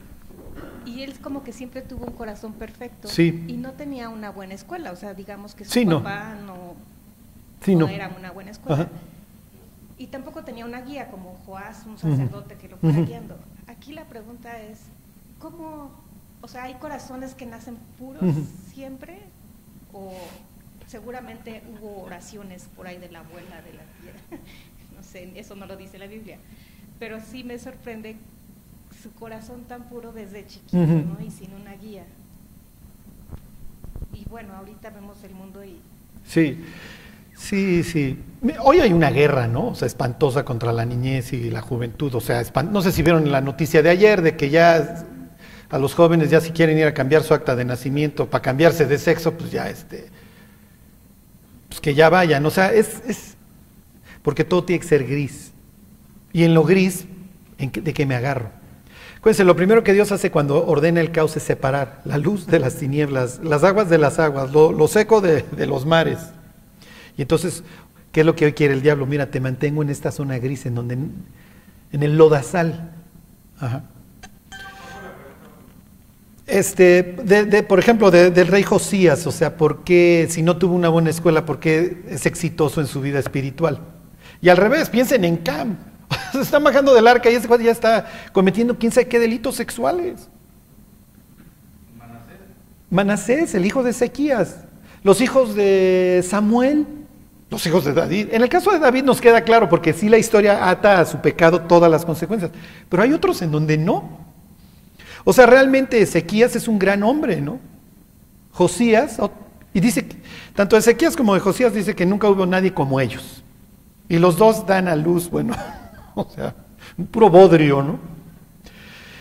[0.84, 3.08] Y él como que siempre tuvo un corazón perfecto.
[3.08, 3.44] Sí.
[3.48, 5.98] Y no tenía una buena escuela, o sea, digamos que su Sí, no.
[6.02, 6.74] papá no,
[7.62, 7.88] Sí, no.
[7.88, 8.82] era una buena escuela.
[8.82, 8.90] Ajá.
[9.96, 13.38] Y tampoco tenía una guía como Joás, un sacerdote que lo fuera guiando.
[13.68, 14.80] Aquí la pregunta es,
[15.38, 15.90] ¿cómo,
[16.44, 18.22] o sea, hay corazones que nacen puros
[18.70, 19.18] siempre?
[19.94, 20.12] ¿O
[20.86, 24.38] seguramente hubo oraciones por ahí de la abuela, de la tía?
[24.94, 26.36] no sé, eso no lo dice la Biblia.
[26.98, 28.16] Pero sí me sorprende
[29.02, 30.76] su corazón tan puro desde chiquito.
[30.76, 31.16] ¿no?
[31.26, 32.04] Y sin una guía.
[34.12, 35.80] Y bueno, ahorita vemos el mundo y
[36.26, 36.62] Sí,
[37.34, 38.18] sí, sí.
[38.62, 39.68] Hoy hay una guerra, ¿no?
[39.68, 42.14] O sea, espantosa contra la niñez y la juventud.
[42.14, 45.06] O sea, no sé si vieron la noticia de ayer de que ya
[45.74, 48.86] a los jóvenes ya si quieren ir a cambiar su acta de nacimiento para cambiarse
[48.86, 50.06] de sexo, pues ya este,
[51.68, 52.46] pues que ya vayan.
[52.46, 53.34] O sea, es, es
[54.22, 55.50] porque todo tiene que ser gris.
[56.32, 57.06] Y en lo gris,
[57.58, 58.50] ¿en qué- ¿de qué me agarro?
[59.18, 62.58] Acuérdense, lo primero que Dios hace cuando ordena el caos es separar la luz de
[62.60, 66.18] las tinieblas, las aguas de las aguas, lo, lo seco de, de los mares.
[67.16, 67.64] Y entonces,
[68.12, 69.06] ¿qué es lo que hoy quiere el diablo?
[69.06, 72.92] Mira, te mantengo en esta zona gris, en donde, en el lodazal.
[73.58, 73.84] Ajá.
[76.46, 80.74] Este, de, por ejemplo, de- del rey Josías, o sea, ¿por qué, si no tuvo
[80.74, 83.80] una buena escuela, por qué es exitoso en su vida espiritual?
[84.42, 85.78] Y al revés, piensen en Cam.
[86.32, 90.28] Se está bajando del arca y ese ya está cometiendo quién sabe qué delitos sexuales.
[92.90, 94.64] Manasés, el hijo de Ezequías,
[95.02, 96.86] los hijos de Samuel,
[97.50, 98.28] los hijos de David.
[98.32, 101.18] En el caso de David nos queda claro, porque sí la historia ata a su
[101.20, 102.50] pecado todas las consecuencias,
[102.88, 104.33] pero hay otros en donde no.
[105.24, 107.58] O sea, realmente Ezequías es un gran hombre, ¿no?
[108.52, 109.18] Josías,
[109.72, 110.06] y dice,
[110.54, 113.42] tanto Ezequías como de Josías dice que nunca hubo nadie como ellos.
[114.08, 115.56] Y los dos dan a luz, bueno,
[116.14, 116.54] o sea,
[116.96, 117.98] un puro bodrio, ¿no?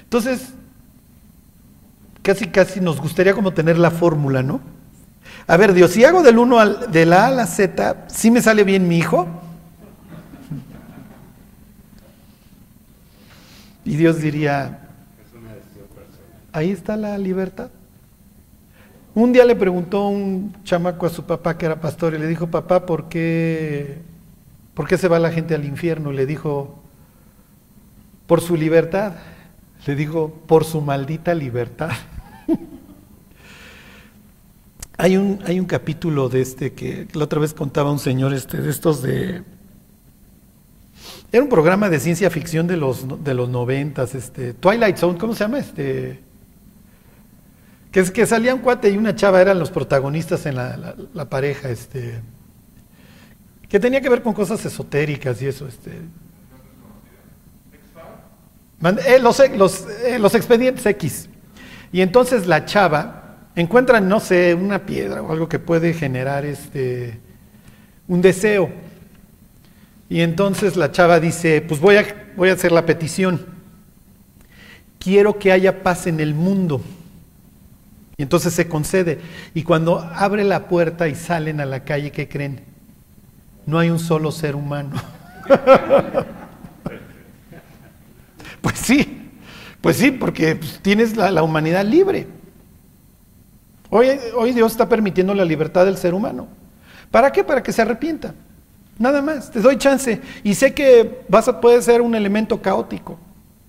[0.04, 0.54] Entonces,
[2.22, 4.62] casi casi nos gustaría como tener la fórmula, ¿no?
[5.48, 8.30] A ver, Dios, si hago del 1 al, de la A a la Z, ¿sí
[8.30, 9.28] me sale bien mi hijo?
[13.86, 14.83] Y Dios diría,
[16.54, 17.70] ahí está la libertad.
[19.16, 22.48] Un día le preguntó un chamaco a su papá que era pastor y le dijo,
[22.48, 23.98] papá, ¿por qué,
[24.74, 26.12] ¿por qué se va la gente al infierno?
[26.12, 26.80] Le dijo,
[28.26, 29.14] por su libertad.
[29.86, 31.92] Le dijo, por su maldita libertad.
[34.98, 38.62] hay, un, hay un capítulo de este que la otra vez contaba un señor este,
[38.62, 39.44] de estos de...
[41.32, 45.34] Era un programa de ciencia ficción de los, de los noventas, este, Twilight Zone, ¿cómo
[45.34, 45.60] se llama?
[45.60, 46.20] Este,
[47.94, 52.22] que, salía un cuate y una chava, eran los protagonistas en la, pareja, este,
[53.70, 55.92] que tenía que ver con cosas esotéricas y eso, este.
[58.82, 61.30] Eh, los, los, eh, los expedientes X.
[61.92, 67.20] Y entonces la chava encuentra, no sé, una piedra o algo que puede generar este,
[68.08, 68.72] un deseo.
[70.10, 73.46] Y entonces la chava dice, pues voy a, voy a hacer la petición.
[74.98, 76.82] Quiero que haya paz en el mundo.
[78.18, 79.20] Y entonces se concede.
[79.54, 82.62] Y cuando abre la puerta y salen a la calle, ¿qué creen?
[83.66, 84.92] No hay un solo ser humano.
[88.62, 89.32] pues sí,
[89.82, 92.28] pues sí, porque pues, tienes la, humanidad libre.
[93.90, 96.48] Hoy, hoy Dios está permitiendo la libertad del ser humano.
[97.12, 97.44] ¿Para qué?
[97.44, 98.34] Para que se arrepienta.
[98.98, 100.22] Nada más, te doy chance.
[100.44, 103.18] Y sé que vas a, puede ser un elemento caótico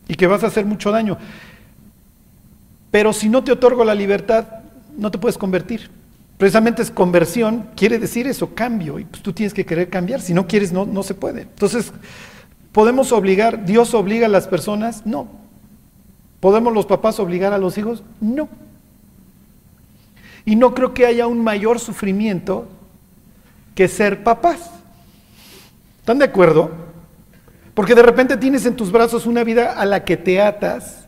[0.07, 1.19] y que vas a hacer mucho daño.
[2.95, 4.47] Pero si no te otorgo la libertad,
[4.97, 5.91] no te puedes convertir.
[6.39, 9.01] Precisamente es conversión, quiere decir eso, cambio.
[9.01, 10.21] Y pues tú tienes que querer cambiar.
[10.21, 11.41] Si no quieres, no, no se puede.
[11.41, 11.93] Entonces,
[12.71, 13.65] ¿podemos obligar?
[13.65, 15.05] ¿Dios obliga a las personas?
[15.05, 15.27] No.
[16.39, 18.05] ¿Podemos los papás obligar a los hijos?
[18.21, 18.49] No.
[20.45, 22.69] Y no creo que haya un mayor sufrimiento
[23.75, 24.71] que ser papás.
[25.99, 26.71] ¿Están de acuerdo?
[27.75, 31.04] Porque de repente tienes en tus brazos una vida a la que te atas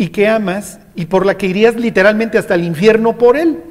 [0.00, 3.62] y que amas y por la que irías literalmente hasta el infierno por él.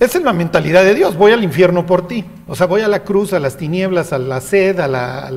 [0.00, 2.24] Esa es la mentalidad de Dios, voy al infierno por ti.
[2.46, 5.30] O sea, voy a la cruz, a las tinieblas, a la sed, a la,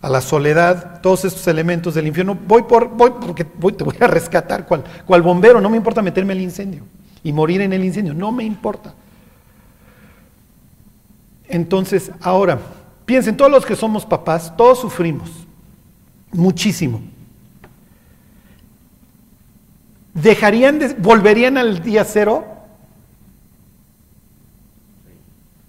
[0.00, 2.38] a la soledad, todos estos elementos del infierno.
[2.48, 6.00] Voy, por, voy porque voy, te voy a rescatar, cual, cual bombero, no me importa
[6.00, 6.84] meterme al incendio
[7.22, 8.94] y morir en el incendio, no me importa.
[11.46, 12.58] Entonces, ahora,
[13.04, 15.28] piensen, todos los que somos papás, todos sufrimos
[16.32, 17.00] muchísimo.
[20.14, 22.44] ¿Dejarían de, volverían al día cero?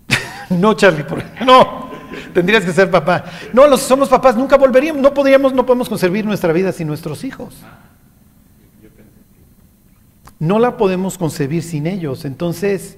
[0.50, 1.06] no, Charlie,
[1.46, 1.92] no,
[2.34, 3.26] tendrías que ser papá.
[3.54, 7.24] No, los somos papás nunca volveríamos, no podríamos, no podemos concebir nuestra vida sin nuestros
[7.24, 7.56] hijos.
[10.40, 12.26] No la podemos concebir sin ellos.
[12.26, 12.98] Entonces,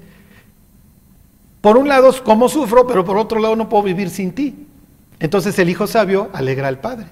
[1.61, 2.87] por un lado, ¿cómo sufro?
[2.87, 4.67] Pero por otro lado, no puedo vivir sin ti.
[5.19, 7.05] Entonces el hijo sabio alegra al padre.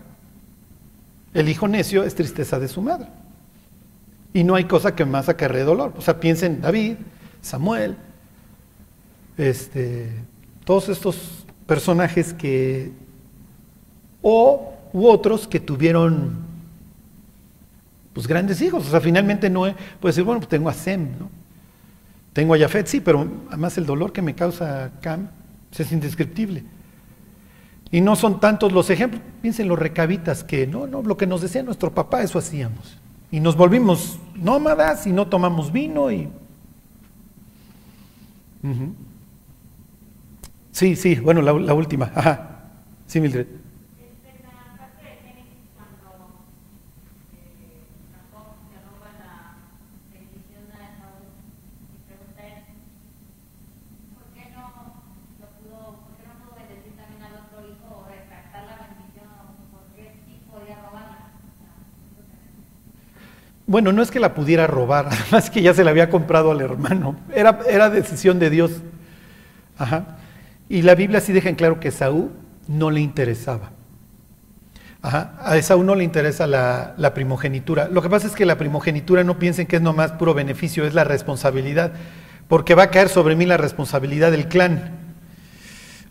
[1.34, 3.08] El hijo necio es tristeza de su madre.
[4.34, 5.94] Y no hay cosa que más acarree dolor.
[5.98, 6.96] O sea, piensen David,
[7.42, 7.96] Samuel,
[9.38, 10.12] este,
[10.64, 12.92] todos estos personajes que,
[14.22, 16.38] o u otros que tuvieron
[18.14, 18.88] pues grandes hijos.
[18.88, 21.30] O sea, finalmente Noé puede decir, bueno, pues tengo a Sem, ¿no?
[22.32, 25.30] Tengo a Jafet, sí, pero además el dolor que me causa Cam
[25.72, 26.64] es indescriptible.
[27.94, 31.42] Y no son tantos los ejemplos, piensen los recabitas que no, no, lo que nos
[31.42, 32.98] decía nuestro papá, eso hacíamos.
[33.30, 36.28] Y nos volvimos nómadas y no tomamos vino y...
[40.72, 42.12] Sí, sí, bueno, la, la última.
[42.16, 42.64] Ajá.
[43.06, 43.46] Sí, Mildred.
[63.74, 66.62] Bueno, no es que la pudiera robar, además que ya se la había comprado al
[66.62, 67.16] hermano.
[67.34, 68.70] Era, era decisión de Dios.
[69.80, 70.18] Ajá.
[70.70, 72.30] Y la Biblia sí deja en claro que Saúl
[72.68, 73.72] no le interesaba.
[75.02, 75.40] Ajá.
[75.40, 77.88] A Esaú no le interesa la, primogenitura.
[77.88, 80.94] Lo que pasa es que la primogenitura no piensen que es nomás puro beneficio, es
[80.94, 81.94] la responsabilidad,
[82.48, 85.00] porque va a caer sobre mí la responsabilidad del clan.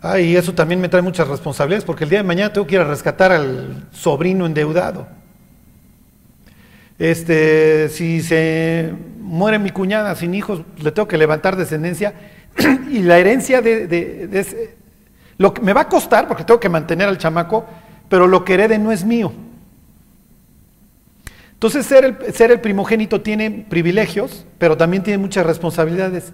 [0.01, 2.75] Ah, y eso también me trae muchas responsabilidades, porque el día de mañana tengo que
[2.75, 5.22] ir a rescatar al sobrino endeudado.
[6.99, 12.13] Este, si se muere mi cuñada sin hijos, le tengo que levantar descendencia
[12.89, 14.75] y la herencia de,
[15.37, 17.65] lo que me va a costar porque tengo que mantener al chamaco,
[18.09, 19.33] pero lo que herede no es mío.
[21.53, 26.33] Entonces ser el, ser el primogénito tiene privilegios, pero también tiene muchas responsabilidades.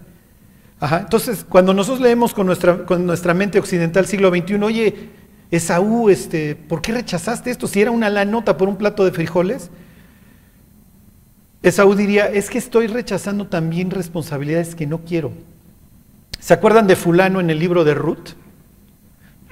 [0.80, 1.02] Ajá.
[1.02, 5.10] Entonces, cuando nosotros leemos con nuestra, con nuestra mente occidental siglo XXI, oye,
[5.52, 7.68] Esaú, este, ¿por qué rechazaste esto?
[7.68, 9.70] Si era una la nota por un plato de frijoles,
[11.62, 15.34] Esaú diría, es que estoy rechazando también responsabilidades que no quiero.
[16.40, 18.30] ¿Se acuerdan de fulano en el libro de Ruth?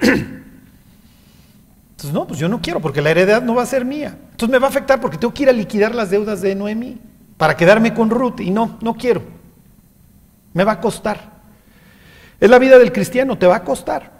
[0.00, 4.16] Entonces, no, pues yo no quiero porque la heredad no va a ser mía.
[4.30, 6.98] Entonces me va a afectar porque tengo que ir a liquidar las deudas de Noemí
[7.36, 9.22] para quedarme con Ruth y no, no quiero.
[10.54, 11.38] Me va a costar.
[12.40, 14.16] Es la vida del cristiano, te va a costar.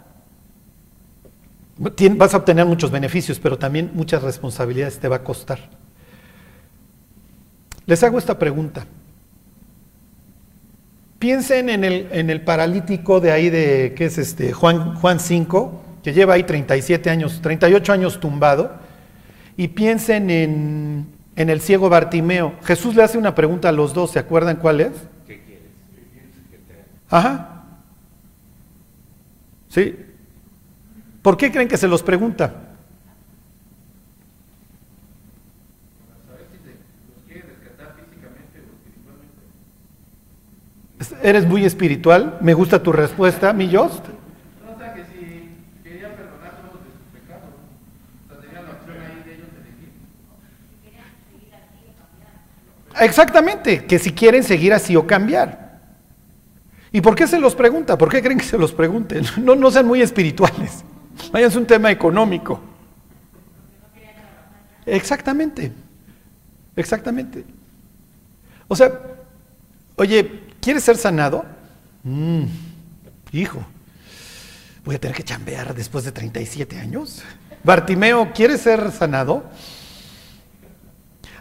[1.77, 5.78] Vas a obtener muchos beneficios, pero también muchas responsabilidades te va a costar.
[7.89, 8.85] Les hago esta pregunta.
[11.17, 14.53] Piensen en el, en el paralítico de ahí de, ¿qué es este?
[14.53, 18.75] Juan, Juan 5, que lleva ahí 37 años, 38 años tumbado,
[19.57, 22.53] y piensen en, en el ciego Bartimeo.
[22.63, 24.91] Jesús le hace una pregunta a los dos, ¿se acuerdan cuál es?
[25.25, 25.63] ¿Qué quieres?
[25.95, 27.63] ¿Qué quieres que te Ajá.
[29.67, 29.95] ¿Sí?
[31.23, 32.68] ¿Por qué creen que se los pregunta?
[41.21, 42.37] Eres muy espiritual.
[42.41, 44.05] Me gusta tu respuesta, mi Jost.
[52.99, 55.79] Exactamente, que si quieren seguir así o cambiar.
[56.91, 57.97] ¿Y por qué se los pregunta?
[57.97, 59.23] ¿Por qué creen que se los pregunten?
[59.37, 60.83] No, no sean muy espirituales.
[61.31, 62.59] Váyanse un tema económico.
[64.85, 65.71] Exactamente.
[66.75, 67.45] Exactamente.
[68.67, 68.91] O sea,
[69.95, 71.45] oye, ¿quieres ser sanado?
[72.03, 72.43] Mm,
[73.31, 73.65] hijo,
[74.85, 77.23] voy a tener que chambear después de 37 años.
[77.63, 79.43] Bartimeo, ¿quieres ser sanado?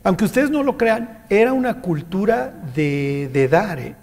[0.03, 3.79] Aunque ustedes no lo crean, era una cultura de, de dar.
[3.79, 3.97] ¿eh?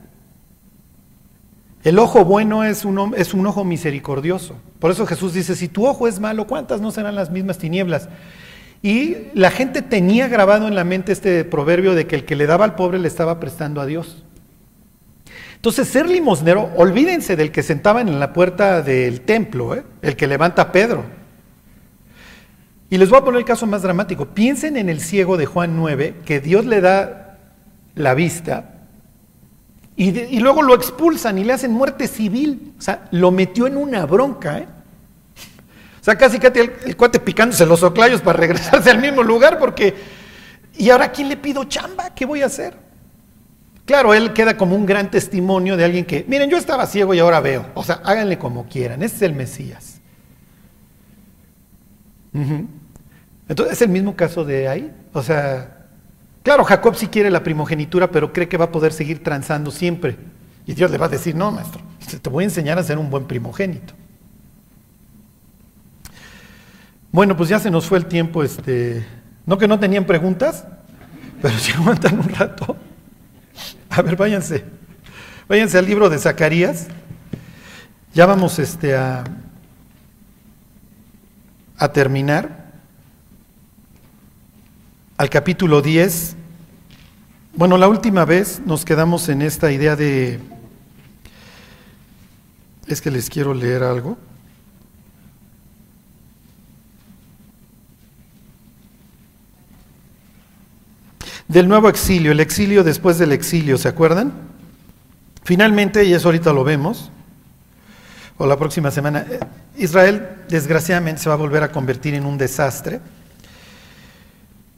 [1.84, 4.56] El ojo bueno es un, es un ojo misericordioso.
[4.80, 8.10] Por eso Jesús dice, si tu ojo es malo, ¿cuántas no serán las mismas tinieblas?
[8.82, 12.46] Y la gente tenía grabado en la mente este proverbio de que el que le
[12.46, 14.24] daba al pobre le estaba prestando a Dios.
[15.66, 19.84] Entonces, ser limosnero, olvídense del que sentaban en la puerta del templo, ¿eh?
[20.04, 21.04] el que levanta a Pedro.
[22.88, 24.28] Y les voy a poner el caso más dramático.
[24.28, 27.40] Piensen en el ciego de Juan 9, que Dios le da
[27.96, 28.76] la vista
[29.96, 32.76] y, luego lo expulsan y le hacen muerte civil.
[32.78, 34.60] O sea, lo metió en una bronca.
[34.60, 34.68] ¿eh?
[36.00, 39.58] O sea, casi casi el, el cuate picándose los oclayos para regresarse al mismo lugar
[39.58, 39.96] porque...
[40.78, 42.14] ¿Y ahora quién le pido chamba?
[42.14, 42.85] ¿Qué voy a hacer?
[43.86, 47.20] Claro, él queda como un gran testimonio de alguien que, miren, yo estaba ciego y
[47.20, 47.68] ahora veo.
[47.76, 49.04] O sea, háganle como quieran.
[49.04, 50.02] Ese es el Mesías.
[53.48, 54.92] Entonces, es el mismo caso de ahí.
[55.14, 55.86] O sea,
[56.42, 60.18] claro, Jacob sí quiere la primogenitura, pero cree que va a poder seguir transando siempre.
[60.66, 61.82] Y Dios le va a decir, no, maestro,
[62.22, 63.94] te voy a enseñar a ser un buen primogénito.
[67.12, 69.06] Bueno, pues ya se nos fue el tiempo, este,
[69.46, 70.66] no que no tenían preguntas,
[71.42, 72.76] pero si aguantan un rato.
[73.90, 74.64] A ver, váyanse.
[75.48, 76.88] Váyanse al libro de Zacarías.
[78.14, 79.24] Ya vamos este, a,
[81.78, 82.72] a terminar.
[85.18, 86.36] Al capítulo 10.
[87.54, 90.40] Bueno, la última vez nos quedamos en esta idea de...
[92.88, 94.18] Es que les quiero leer algo.
[101.48, 104.34] Del nuevo exilio, el exilio después del exilio, ¿se acuerdan?
[105.44, 107.12] Finalmente, y eso ahorita lo vemos,
[108.38, 109.40] o la próxima semana, eh,
[109.78, 113.00] Israel desgraciadamente se va a volver a convertir en un desastre.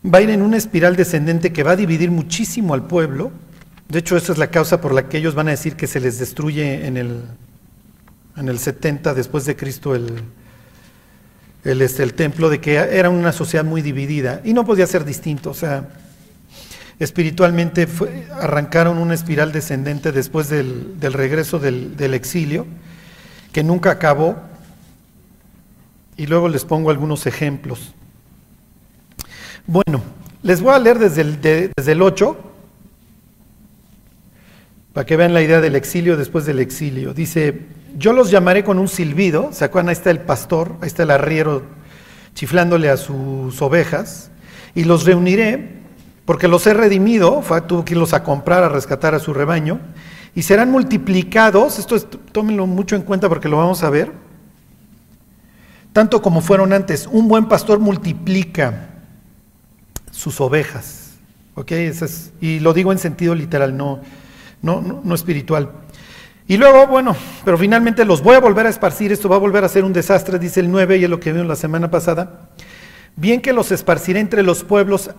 [0.05, 3.31] Va a ir en una espiral descendente que va a dividir muchísimo al pueblo.
[3.87, 5.99] De hecho, esa es la causa por la que ellos van a decir que se
[5.99, 7.23] les destruye en el,
[8.35, 10.21] en el 70 después de Cristo el,
[11.63, 15.03] el, este, el templo, de que era una sociedad muy dividida y no podía ser
[15.05, 15.49] distinto.
[15.49, 15.87] O sea,
[16.99, 17.87] espiritualmente
[18.41, 22.65] arrancaron una espiral descendente después del, del regreso del, del exilio,
[23.51, 24.35] que nunca acabó.
[26.15, 27.93] Y luego les pongo algunos ejemplos.
[29.67, 30.01] Bueno,
[30.41, 32.35] les voy a leer desde el, de- desde el 8,
[34.93, 37.13] para que vean la idea del exilio después del exilio.
[37.13, 37.67] Dice,
[37.97, 39.89] yo los llamaré con un silbido, ¿se acuerdan?
[39.89, 41.63] Ahí está el pastor, ahí está el arriero
[42.33, 44.31] chiflándole a sus ovejas,
[44.73, 45.76] y los reuniré,
[46.27, 49.79] porque los he redimido, tuvo que irlos a comprar, a rescatar a su rebaño,
[50.35, 54.11] y serán multiplicados, esto es- tómenlo mucho en cuenta porque lo vamos a ver,
[55.93, 57.07] tanto como fueron antes.
[57.09, 58.89] Un buen pastor multiplica
[60.11, 61.05] sus ovejas.
[61.55, 61.71] ¿Ok?
[62.41, 64.01] Y lo digo en sentido literal, no,
[64.61, 65.71] no, no, no espiritual.
[66.45, 67.15] Y luego, bueno,
[67.45, 69.93] pero finalmente los voy a volver a esparcir, esto va a volver a ser un
[69.93, 72.49] desastre, dice el 9, y es lo que vimos la semana pasada.
[73.15, 75.09] Bien que los esparciré entre los pueblos,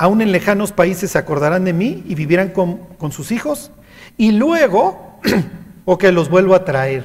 [0.00, 3.70] aún en lejanos países se acordarán de mí y vivirán con, con sus hijos,
[4.16, 5.20] y luego,
[5.84, 7.04] o que los vuelvo a traer,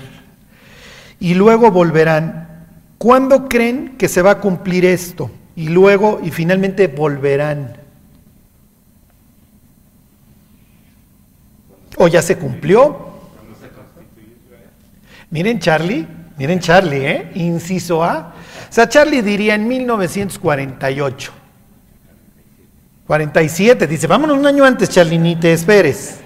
[1.20, 2.68] y luego volverán.
[2.98, 5.30] ¿Cuándo creen que se va a cumplir esto?
[5.58, 7.76] Y luego, y finalmente volverán.
[11.98, 13.10] ¿O ya se cumplió?
[15.32, 17.32] Miren Charlie, miren Charlie, ¿eh?
[17.36, 18.36] Inciso A.
[18.70, 21.45] O sea, Charlie diría en 1948.
[23.08, 26.20] 47, dice, vámonos un año antes, Charlie, ni te esperes.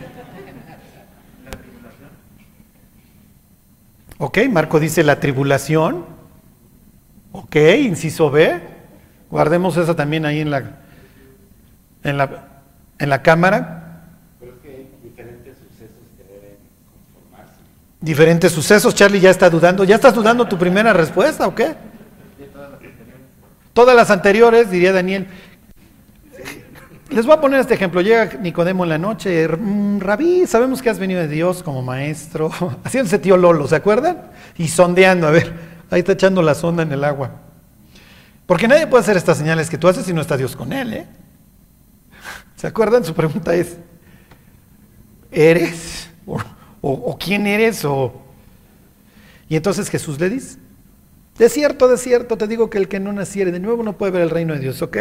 [4.17, 6.05] Ok, Marco dice la tribulación.
[7.31, 8.59] Ok, inciso B.
[9.29, 10.79] Guardemos eso también ahí en la,
[12.03, 12.47] en la,
[12.97, 14.03] en la cámara.
[14.61, 16.57] Que hay diferentes sucesos que deben
[16.91, 17.61] conformarse.
[18.01, 18.95] Diferentes sucesos.
[18.95, 19.83] Charlie ya está dudando.
[19.83, 21.75] ¿Ya estás dudando tu primera respuesta o qué?
[23.73, 25.27] Todas las anteriores, diría Daniel.
[27.09, 28.01] Les voy a poner este ejemplo.
[28.01, 32.51] Llega Nicodemo en la noche, "Mm, Rabí, sabemos que has venido de Dios como maestro,
[32.83, 34.29] haciéndose tío Lolo, ¿se acuerdan?
[34.57, 35.53] Y sondeando, a ver,
[35.89, 37.31] ahí está echando la sonda en el agua.
[38.45, 40.93] Porque nadie puede hacer estas señales que tú haces si no está Dios con él,
[40.93, 41.07] ¿eh?
[42.55, 43.03] ¿Se acuerdan?
[43.03, 43.77] Su pregunta es,
[45.31, 46.09] ¿eres?
[46.81, 47.85] ¿O, quién eres?
[49.47, 50.57] Y entonces Jesús le dice,
[51.37, 54.11] de cierto, de cierto, te digo que el que no naciere de nuevo no puede
[54.11, 54.97] ver el reino de Dios, ¿ok?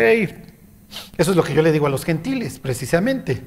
[1.17, 3.43] Eso es lo que yo le digo a los gentiles, precisamente.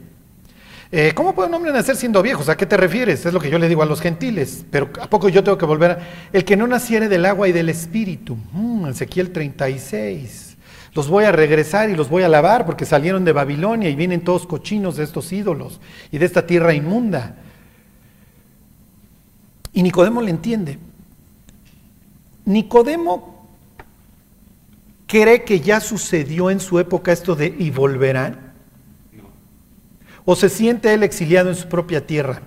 [0.92, 2.44] Eh, ¿Cómo puede un hombre nacer siendo viejo?
[2.52, 3.26] ¿A qué te refieres?
[3.26, 4.66] Es lo que yo le digo a los gentiles.
[4.70, 6.00] Pero ¿a poco yo tengo que volver a...
[6.34, 8.38] El que no naciere del agua y del espíritu.
[8.52, 10.58] Mm, Ezequiel 36.
[10.94, 14.22] Los voy a regresar y los voy a lavar porque salieron de Babilonia y vienen
[14.22, 15.80] todos cochinos de estos ídolos
[16.12, 17.38] y de esta tierra inmunda.
[19.72, 20.78] Y Nicodemo le entiende.
[22.44, 23.41] Nicodemo
[25.12, 28.54] cree que ya sucedió en su época esto de y volverán.
[30.24, 32.42] ¿O se siente él exiliado en su propia tierra?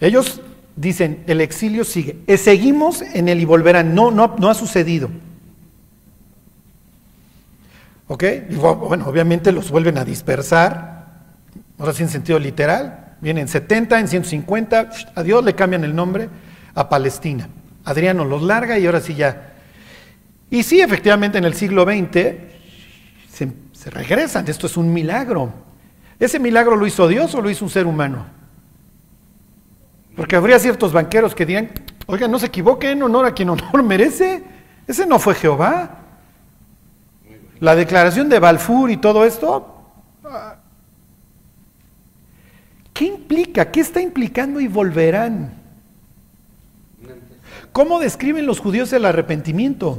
[0.00, 0.40] Ellos
[0.76, 2.18] dicen, el exilio sigue.
[2.26, 3.94] Eh, Seguimos en el y volverán.
[3.94, 5.08] No, no, no ha sucedido.
[8.08, 8.22] ¿Ok?
[8.50, 11.06] Y bu- bueno, obviamente los vuelven a dispersar.
[11.78, 13.16] Ahora sí en sentido literal.
[13.20, 14.90] Vienen 70, en 150.
[15.14, 16.28] A Dios le cambian el nombre
[16.74, 17.48] a Palestina.
[17.86, 19.54] Adriano los larga y ahora sí ya.
[20.50, 22.34] Y sí, efectivamente en el siglo XX
[23.32, 24.46] se, se regresan.
[24.48, 25.52] Esto es un milagro.
[26.18, 28.26] ¿Ese milagro lo hizo Dios o lo hizo un ser humano?
[30.16, 31.70] Porque habría ciertos banqueros que dirían,
[32.06, 34.42] oigan, no se equivoquen, honor a quien honor merece.
[34.88, 36.00] Ese no fue Jehová.
[37.60, 39.92] La declaración de Balfour y todo esto,
[40.24, 40.56] ah,
[42.92, 43.70] ¿qué implica?
[43.70, 45.65] ¿Qué está implicando y volverán?
[47.76, 49.98] ¿Cómo describen los judíos el arrepentimiento?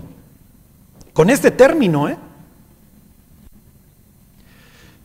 [1.13, 2.17] Con este término, ¿eh?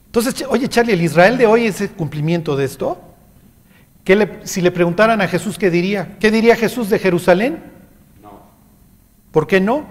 [0.06, 2.98] Entonces, oye Charlie, ¿el Israel de hoy es el cumplimiento de esto?
[4.04, 6.16] ¿Qué le- si le preguntaran a Jesús, ¿qué diría?
[6.18, 7.62] ¿Qué diría Jesús de Jerusalén?
[8.22, 8.40] No,
[9.32, 9.84] ¿Por qué no?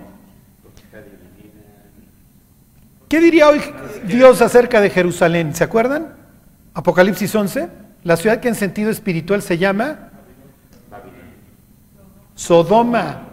[3.08, 3.62] ¿Qué diría hoy
[4.08, 5.54] Dios acerca de Jerusalén?
[5.54, 6.16] ¿Se acuerdan?
[6.74, 7.70] Apocalipsis 11,
[8.04, 10.11] la ciudad que en sentido espiritual se llama
[12.42, 13.28] Sodoma.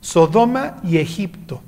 [0.00, 1.62] Sodoma y Egipto.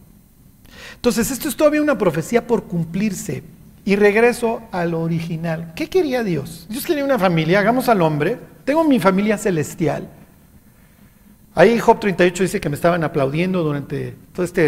[0.96, 3.44] Entonces, esto es todavía una profecía por cumplirse.
[3.84, 5.72] Y regreso al original.
[5.76, 6.66] ¿Qué quería Dios?
[6.68, 8.38] Dios quería una familia, hagamos al hombre.
[8.64, 10.08] Tengo mi familia celestial.
[11.54, 14.62] Ahí Job 38 dice que me estaban aplaudiendo durante toda esta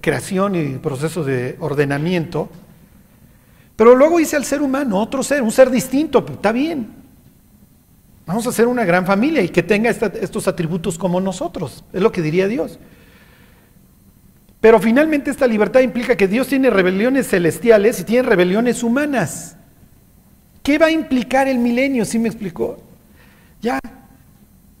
[0.00, 2.50] creación y proceso de ordenamiento.
[3.76, 6.99] Pero luego hice al ser humano, otro ser, un ser distinto, pues, está bien.
[8.30, 12.12] Vamos a hacer una gran familia y que tenga estos atributos como nosotros, es lo
[12.12, 12.78] que diría Dios.
[14.60, 19.56] Pero finalmente esta libertad implica que Dios tiene rebeliones celestiales y tiene rebeliones humanas.
[20.62, 22.04] ¿Qué va a implicar el milenio?
[22.04, 22.80] ¿Sí me explicó?
[23.60, 23.80] Ya,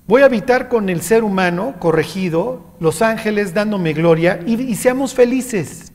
[0.06, 5.90] voy a habitar con el ser humano corregido, los ángeles dándome gloria y, seamos felices.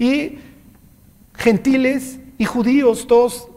[0.00, 0.40] Y
[1.36, 3.49] gentiles y judíos, todos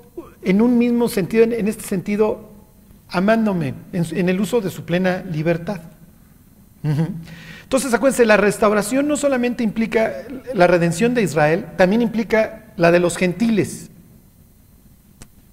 [0.43, 2.49] en un mismo sentido, en, este sentido,
[3.09, 5.81] amándome, en, el uso de su plena libertad.
[7.63, 10.13] Entonces, acuérdense, la restauración no solamente implica
[10.53, 13.89] la redención de Israel, también implica la de los gentiles.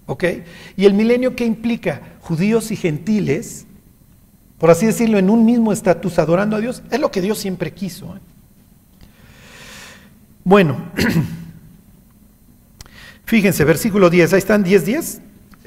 [0.07, 0.24] ¿Ok?
[0.76, 2.01] Y el milenio, ¿qué implica?
[2.20, 3.66] Judíos y gentiles,
[4.59, 6.82] por así decirlo, en un mismo estatus, adorando a Dios.
[6.91, 8.16] Es lo que Dios siempre quiso.
[8.16, 8.20] ¿eh?
[10.45, 10.91] Bueno,
[13.31, 15.20] fíjense, versículo 10, ahí están 10, 10.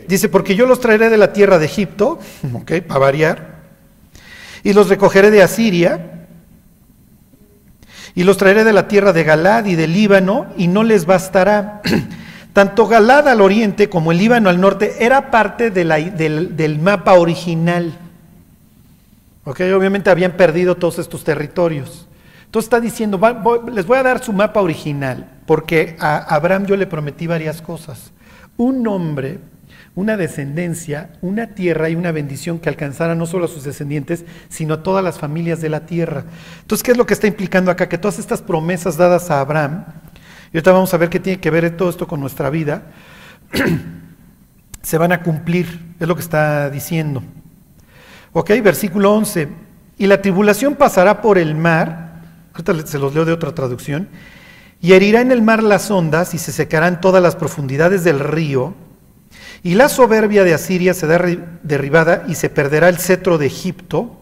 [0.10, 2.20] Dice, porque yo los traeré de la tierra de Egipto,
[2.54, 3.64] ok, para variar,
[4.64, 6.26] y los recogeré de Asiria,
[8.16, 11.82] y los traeré de la tierra de Galad y del Líbano, y no les bastará.
[12.54, 17.98] Tanto Galad al oriente como el Líbano al norte era parte del, del mapa original.
[19.46, 22.08] Ok, obviamente habían perdido todos estos territorios.
[22.54, 23.20] Entonces está diciendo,
[23.74, 28.12] les voy a dar su mapa original, porque a Abraham yo le prometí varias cosas.
[28.58, 29.40] Un nombre,
[29.96, 34.76] una descendencia, una tierra y una bendición que alcanzara no solo a sus descendientes, sino
[34.76, 36.26] a todas las familias de la tierra.
[36.62, 37.90] Entonces, ¿qué es lo que está implicando acá?
[37.90, 39.86] Que todas estas promesas dadas a Abraham,
[40.52, 42.84] y ahorita vamos a ver qué tiene que ver todo esto con nuestra vida,
[44.84, 47.24] se van a cumplir, es lo que está diciendo.
[48.32, 49.48] Ok, versículo 11.
[49.98, 52.13] Y la tribulación pasará por el mar,
[52.54, 54.10] ahorita se los leo de otra traducción,
[54.82, 58.74] y herirá en el mar las ondas y se secarán todas las profundidades del río,
[59.64, 64.20] y la soberbia de Asiria será derri- derribada y se perderá el cetro de Egipto,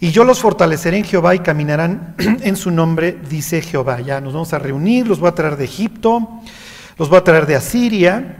[0.00, 4.00] Y yo los fortaleceré en Jehová y caminarán en su nombre, dice Jehová.
[4.00, 6.28] Ya nos vamos a reunir, los voy a traer de Egipto,
[6.96, 8.36] los voy a traer de Asiria,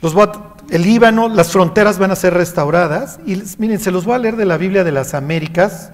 [0.00, 0.28] los voy
[0.70, 3.20] el Líbano, las fronteras van a ser restauradas.
[3.24, 5.92] Y miren, se los voy a leer de la Biblia de las Américas,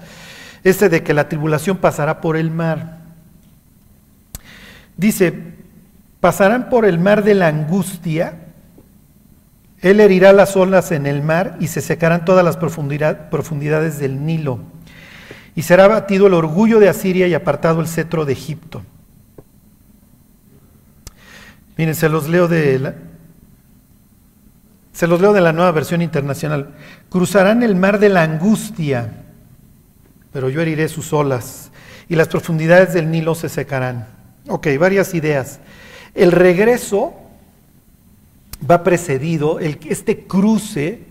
[0.63, 2.99] este de que la tribulación pasará por el mar.
[4.97, 5.33] Dice,
[6.19, 8.39] pasarán por el mar de la angustia,
[9.81, 14.25] él herirá las olas en el mar y se secarán todas las profundidad- profundidades del
[14.25, 14.59] Nilo.
[15.55, 18.81] Y será batido el orgullo de Asiria y apartado el cetro de Egipto.
[21.75, 22.93] Miren, se los leo de la,
[24.93, 26.69] se los leo de la nueva versión internacional.
[27.09, 29.22] Cruzarán el mar de la angustia,
[30.33, 31.71] pero yo heriré sus olas
[32.09, 34.07] y las profundidades del Nilo se secarán.
[34.49, 35.59] Ok, varias ideas.
[36.15, 37.13] El regreso
[38.69, 41.03] va precedido, este cruce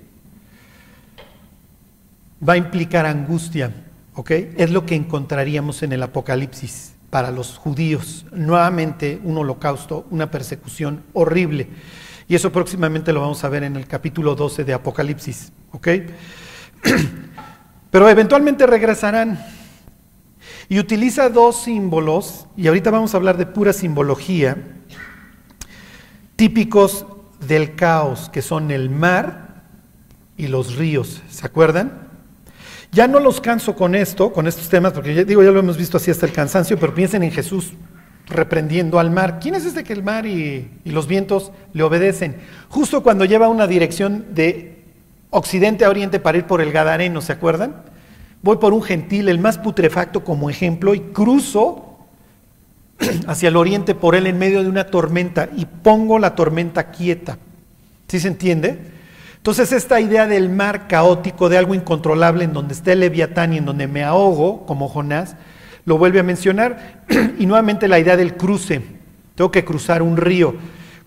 [2.46, 3.72] va a implicar angustia,
[4.14, 4.30] ¿ok?
[4.30, 8.26] Es lo que encontraríamos en el Apocalipsis para los judíos.
[8.32, 11.68] Nuevamente un holocausto, una persecución horrible.
[12.28, 15.88] Y eso próximamente lo vamos a ver en el capítulo 12 de Apocalipsis, ¿ok?
[17.92, 19.38] Pero eventualmente regresarán.
[20.68, 24.56] Y utiliza dos símbolos, y ahorita vamos a hablar de pura simbología,
[26.34, 27.04] típicos
[27.46, 29.64] del caos, que son el mar
[30.38, 31.22] y los ríos.
[31.28, 32.08] ¿Se acuerdan?
[32.92, 35.76] Ya no los canso con esto, con estos temas, porque ya digo, ya lo hemos
[35.76, 37.74] visto así hasta el cansancio, pero piensen en Jesús
[38.26, 39.38] reprendiendo al mar.
[39.38, 42.36] ¿Quién es este que el mar y, y los vientos le obedecen?
[42.70, 44.71] Justo cuando lleva una dirección de
[45.32, 47.74] occidente a oriente para ir por el Gadareno, ¿se acuerdan?
[48.42, 51.98] Voy por un gentil, el más putrefacto como ejemplo, y cruzo
[53.26, 57.38] hacia el oriente por él en medio de una tormenta y pongo la tormenta quieta.
[58.08, 58.78] ¿Sí se entiende?
[59.38, 63.58] Entonces esta idea del mar caótico, de algo incontrolable en donde está el leviatán y
[63.58, 65.34] en donde me ahogo, como Jonás,
[65.86, 67.04] lo vuelve a mencionar.
[67.38, 68.82] y nuevamente la idea del cruce.
[69.34, 70.54] Tengo que cruzar un río.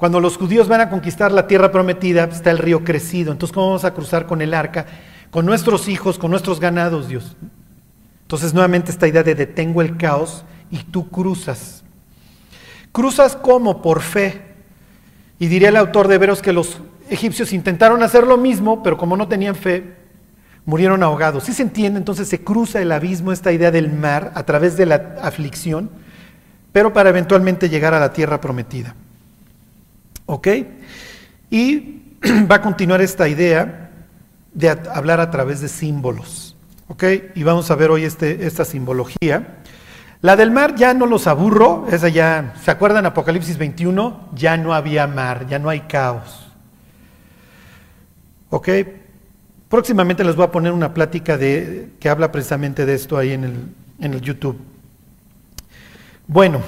[0.05, 3.31] Cuando los judíos van a conquistar la tierra prometida, está el río crecido.
[3.31, 4.85] Entonces, ¿cómo vamos a cruzar con el arca?
[5.31, 7.35] Con nuestros hijos, con nuestros ganados, Dios.
[8.21, 11.83] Entonces, nuevamente esta idea de detengo el caos y tú cruzas.
[12.91, 14.43] Cruzas como por fe.
[15.39, 19.17] Y diría el autor de Veros que los egipcios intentaron hacer lo mismo, pero como
[19.17, 19.95] no tenían fe,
[20.65, 21.45] murieron ahogados.
[21.45, 21.97] ¿Sí se entiende?
[21.97, 25.89] Entonces se cruza el abismo, esta idea del mar, a través de la aflicción,
[26.71, 28.93] pero para eventualmente llegar a la tierra prometida.
[30.25, 30.47] ¿Ok?
[31.49, 32.01] Y
[32.51, 33.91] va a continuar esta idea
[34.53, 36.55] de hablar a través de símbolos.
[36.87, 37.03] ¿Ok?
[37.35, 39.59] Y vamos a ver hoy este, esta simbología.
[40.21, 44.29] La del mar ya no los aburro, esa ya, ¿se acuerdan Apocalipsis 21?
[44.33, 46.47] Ya no había mar, ya no hay caos.
[48.49, 48.69] ¿Ok?
[49.69, 53.43] Próximamente les voy a poner una plática de, que habla precisamente de esto ahí en
[53.43, 53.53] el,
[53.99, 54.57] en el YouTube.
[56.27, 56.61] Bueno,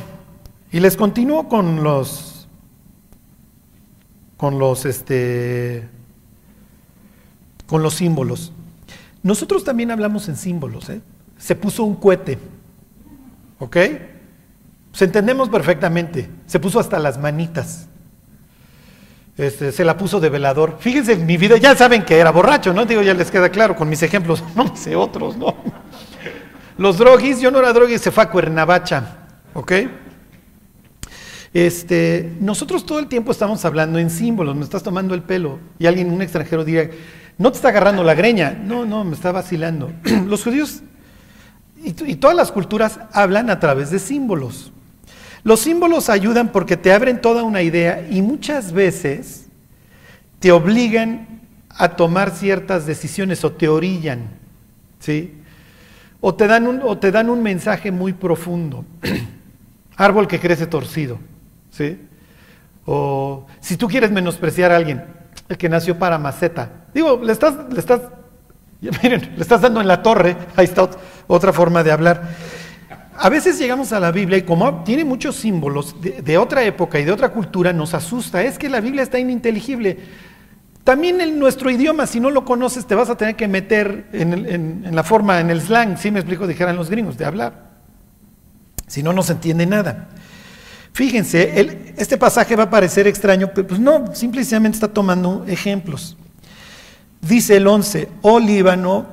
[0.71, 2.36] y les continúo con los,
[4.37, 5.87] con los, este,
[7.65, 8.53] con los símbolos.
[9.23, 11.01] Nosotros también hablamos en símbolos, ¿eh?
[11.37, 12.37] Se puso un cohete,
[13.59, 13.77] ¿ok?
[14.93, 16.29] Se entendemos perfectamente.
[16.45, 17.87] Se puso hasta las manitas.
[19.37, 20.77] Este, se la puso de velador.
[20.79, 22.85] Fíjense, mi vida, ya saben que era borracho, ¿no?
[22.85, 24.43] Digo, ya les queda claro con mis ejemplos.
[24.55, 25.55] No sé otros, ¿no?
[26.77, 29.17] Los droguis, yo no era droguis, se fue a Cuernavacha,
[29.53, 29.71] ¿ok?
[31.53, 35.85] Este, nosotros todo el tiempo estamos hablando en símbolos, me estás tomando el pelo y
[35.85, 36.89] alguien, un extranjero diría,
[37.37, 39.91] no te está agarrando la greña, no, no, me está vacilando.
[40.27, 40.81] Los judíos
[41.83, 44.71] y, y todas las culturas hablan a través de símbolos.
[45.43, 49.47] Los símbolos ayudan porque te abren toda una idea y muchas veces
[50.39, 51.37] te obligan
[51.69, 54.29] a tomar ciertas decisiones o te orillan,
[54.99, 55.35] ¿sí?
[56.19, 58.83] O te dan un, o te dan un mensaje muy profundo.
[59.95, 61.19] Árbol que crece torcido,
[61.77, 61.99] ¿sí?
[62.85, 65.03] O si tú quieres menospreciar a alguien,
[65.49, 66.69] el que nació para maceta.
[66.93, 68.01] Digo, le estás, le estás,
[69.03, 70.97] miren, le estás dando en la torre, ahí está ot-
[71.27, 72.29] otra forma de hablar.
[73.19, 77.03] A veces llegamos a la Biblia y como tiene muchos símbolos de, otra época y
[77.05, 78.43] de otra cultura, nos asusta.
[78.43, 79.97] Es que la Biblia está ininteligible.
[80.83, 84.33] También en nuestro idioma, si no lo conoces, te vas a tener que meter en,
[84.33, 87.25] el- en- en la forma, en el slang, si me explico, dijeran los gringos, de
[87.25, 87.67] hablar.
[88.85, 90.09] Si no, no se entiende nada.
[90.97, 96.17] Fíjense, este pasaje va a parecer extraño, pero pues no, simplemente está tomando ejemplos.
[97.21, 99.05] Dice el 11, oh Líbano,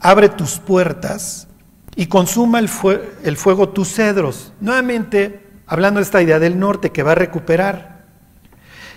[0.00, 1.48] abre tus puertas
[1.96, 4.52] y consuma el, fue- el fuego tus cedros.
[4.60, 8.04] Nuevamente, hablando de esta idea del norte que va a recuperar.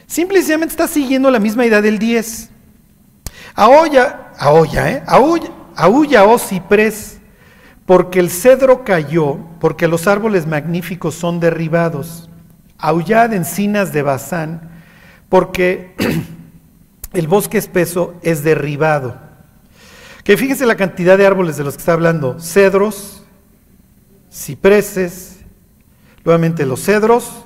[0.05, 2.49] Simplemente está siguiendo la misma idea del 10.
[3.55, 5.03] Aholla, aholla, ¿eh?
[5.77, 7.20] Aúlla, oh ciprés,
[7.91, 12.29] porque el cedro cayó, porque los árboles magníficos son derribados.
[12.77, 14.81] Aullad encinas de Bazán,
[15.27, 15.93] porque
[17.13, 19.19] el bosque espeso es derribado.
[20.23, 23.23] Que fíjense la cantidad de árboles de los que está hablando: cedros,
[24.31, 25.39] cipreses,
[26.23, 27.43] nuevamente los cedros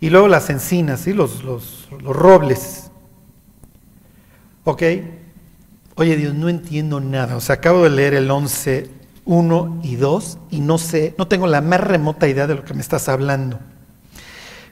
[0.00, 1.12] y luego las encinas, ¿sí?
[1.12, 2.90] los, los, los robles.
[4.64, 4.82] ¿Ok?
[5.96, 7.36] Oye Dios, no entiendo nada.
[7.36, 11.46] O sea, acabo de leer el 11, 1 y 2 y no sé, no tengo
[11.46, 13.58] la más remota idea de lo que me estás hablando.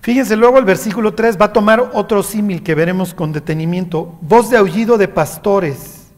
[0.03, 4.19] Fíjense, luego el versículo 3 va a tomar otro símil que veremos con detenimiento.
[4.21, 6.09] Voz de aullido de pastores,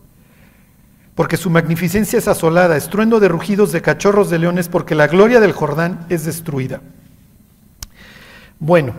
[1.14, 5.39] porque su magnificencia es asolada, estruendo de rugidos de cachorros de leones, porque la gloria
[5.39, 6.80] del Jordán es destruida.
[8.59, 8.95] Bueno,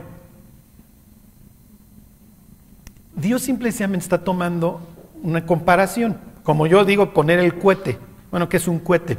[3.15, 4.81] Dios simplemente está tomando
[5.23, 7.97] una comparación, como yo digo, poner el cohete.
[8.35, 9.17] Bueno, ¿qué es un cohete?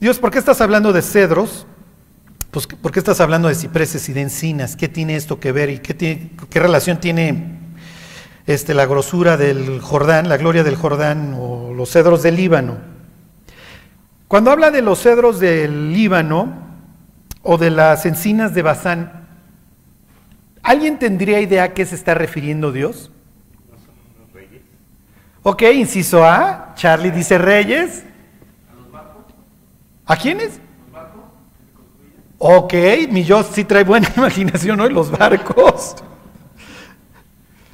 [0.00, 1.66] Dios, ¿por qué estás hablando de cedros?
[2.50, 4.74] Pues, ¿por qué estás hablando de cipreses y de encinas?
[4.74, 7.58] ¿Qué tiene esto que ver y qué, tiene, qué relación tiene
[8.46, 12.78] este, la grosura del Jordán, la gloria del Jordán o los cedros del Líbano?
[14.28, 16.54] Cuando habla de los cedros del Líbano
[17.42, 19.26] o de las encinas de Bazán,
[20.62, 23.10] ¿alguien tendría idea a qué se está refiriendo Dios?
[23.70, 24.62] ¿No son unos reyes?
[25.42, 28.04] Ok, inciso A, Charlie dice reyes.
[30.06, 30.58] ¿A quiénes?
[32.38, 32.74] Ok,
[33.10, 35.94] mi yo sí trae buena imaginación hoy, los barcos.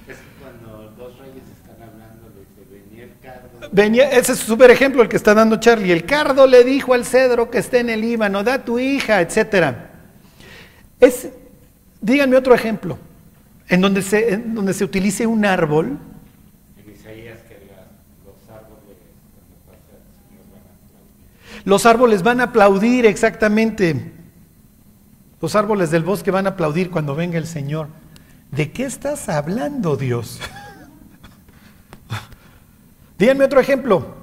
[0.06, 4.46] Es cuando dos reyes están hablando de que venía el cardo, Venía, ese es un
[4.46, 5.90] súper ejemplo el que está dando Charlie.
[5.92, 9.90] El cardo le dijo al cedro que esté en el Líbano, da tu hija, etcétera.
[11.00, 11.30] Es,
[12.02, 12.98] díganme otro ejemplo,
[13.68, 15.96] en donde se, en donde se utilice un árbol
[16.76, 17.86] en Isaías que la-
[18.26, 18.98] los árboles
[19.32, 21.47] cuando pasa el Señor van a aplaudir.
[21.64, 24.12] Los árboles van a aplaudir, exactamente.
[25.40, 27.88] Los árboles del bosque van a aplaudir cuando venga el Señor.
[28.50, 30.40] ¿De qué estás hablando, Dios?
[33.18, 34.16] Díganme otro ejemplo.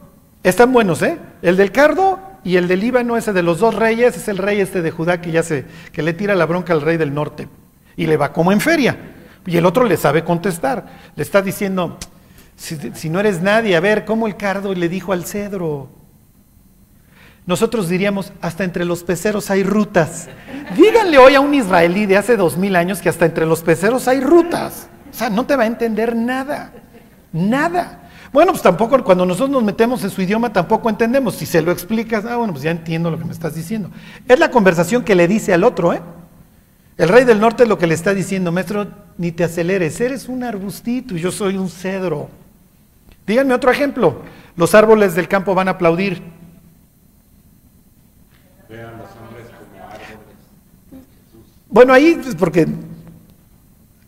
[0.44, 1.18] Están buenos, ¿eh?
[1.42, 4.60] El del cardo y el del Líbano, ese de los dos reyes, es el rey
[4.60, 7.48] este de Judá que ya se, que le tira la bronca al rey del norte.
[7.96, 8.98] Y le va como en feria.
[9.46, 10.86] Y el otro le sabe contestar.
[11.16, 11.98] Le está diciendo,
[12.56, 15.90] si, si no eres nadie, a ver, ¿cómo el cardo le dijo al cedro?
[17.48, 20.28] Nosotros diríamos, hasta entre los peceros hay rutas.
[20.76, 24.08] Díganle hoy a un israelí de hace dos mil años que hasta entre los peceros
[24.08, 24.88] hay rutas.
[25.12, 26.72] O sea, no te va a entender nada.
[27.32, 28.02] Nada.
[28.34, 31.36] Bueno, pues tampoco, cuando nosotros nos metemos en su idioma, tampoco entendemos.
[31.36, 33.91] Si se lo explicas, ah, bueno, pues ya entiendo lo que me estás diciendo.
[34.28, 36.02] Es la conversación que le dice al otro, ¿eh?
[36.98, 38.88] El rey del norte es lo que le está diciendo, maestro,
[39.18, 42.30] ni te aceleres, eres un arbustito y yo soy un cedro.
[43.28, 44.22] Díganme otro ejemplo.
[44.56, 46.22] Los árboles del campo van a aplaudir.
[48.70, 50.10] Vean los hombres como árboles.
[50.89, 51.46] Jesús.
[51.76, 52.66] Bueno, ahí, pues, porque.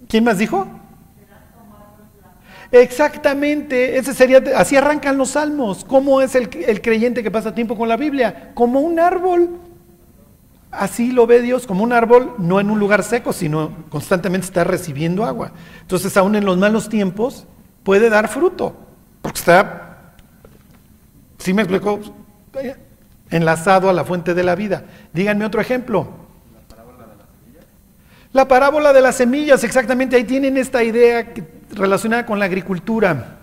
[0.08, 0.66] ¿Quién más dijo?
[2.72, 5.84] Exactamente, ese sería, así arrancan los salmos.
[5.84, 8.52] ¿Cómo es el, el creyente que pasa tiempo con la Biblia?
[8.54, 9.60] Como un árbol.
[10.72, 14.64] Así lo ve Dios, como un árbol, no en un lugar seco, sino constantemente está
[14.64, 15.52] recibiendo agua.
[15.82, 17.48] Entonces, aún en los malos tiempos,
[17.84, 18.78] puede dar fruto,
[19.22, 20.14] porque está,
[21.38, 22.00] ¿sí me explico?
[23.30, 24.86] Enlazado a la fuente de la vida.
[25.12, 26.27] Díganme otro ejemplo.
[28.38, 31.34] La parábola de las semillas, exactamente, ahí tienen esta idea
[31.72, 33.40] relacionada con la agricultura.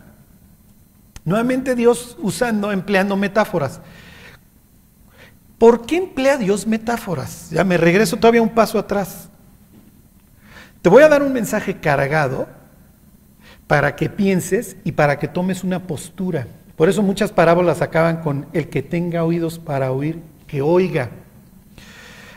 [1.25, 3.81] Nuevamente Dios usando, empleando metáforas.
[5.59, 7.51] ¿Por qué emplea Dios metáforas?
[7.51, 9.29] Ya me regreso todavía un paso atrás.
[10.81, 12.47] Te voy a dar un mensaje cargado
[13.67, 16.47] para que pienses y para que tomes una postura.
[16.77, 21.11] Por eso muchas parábolas acaban con el que tenga oídos para oír, que oiga.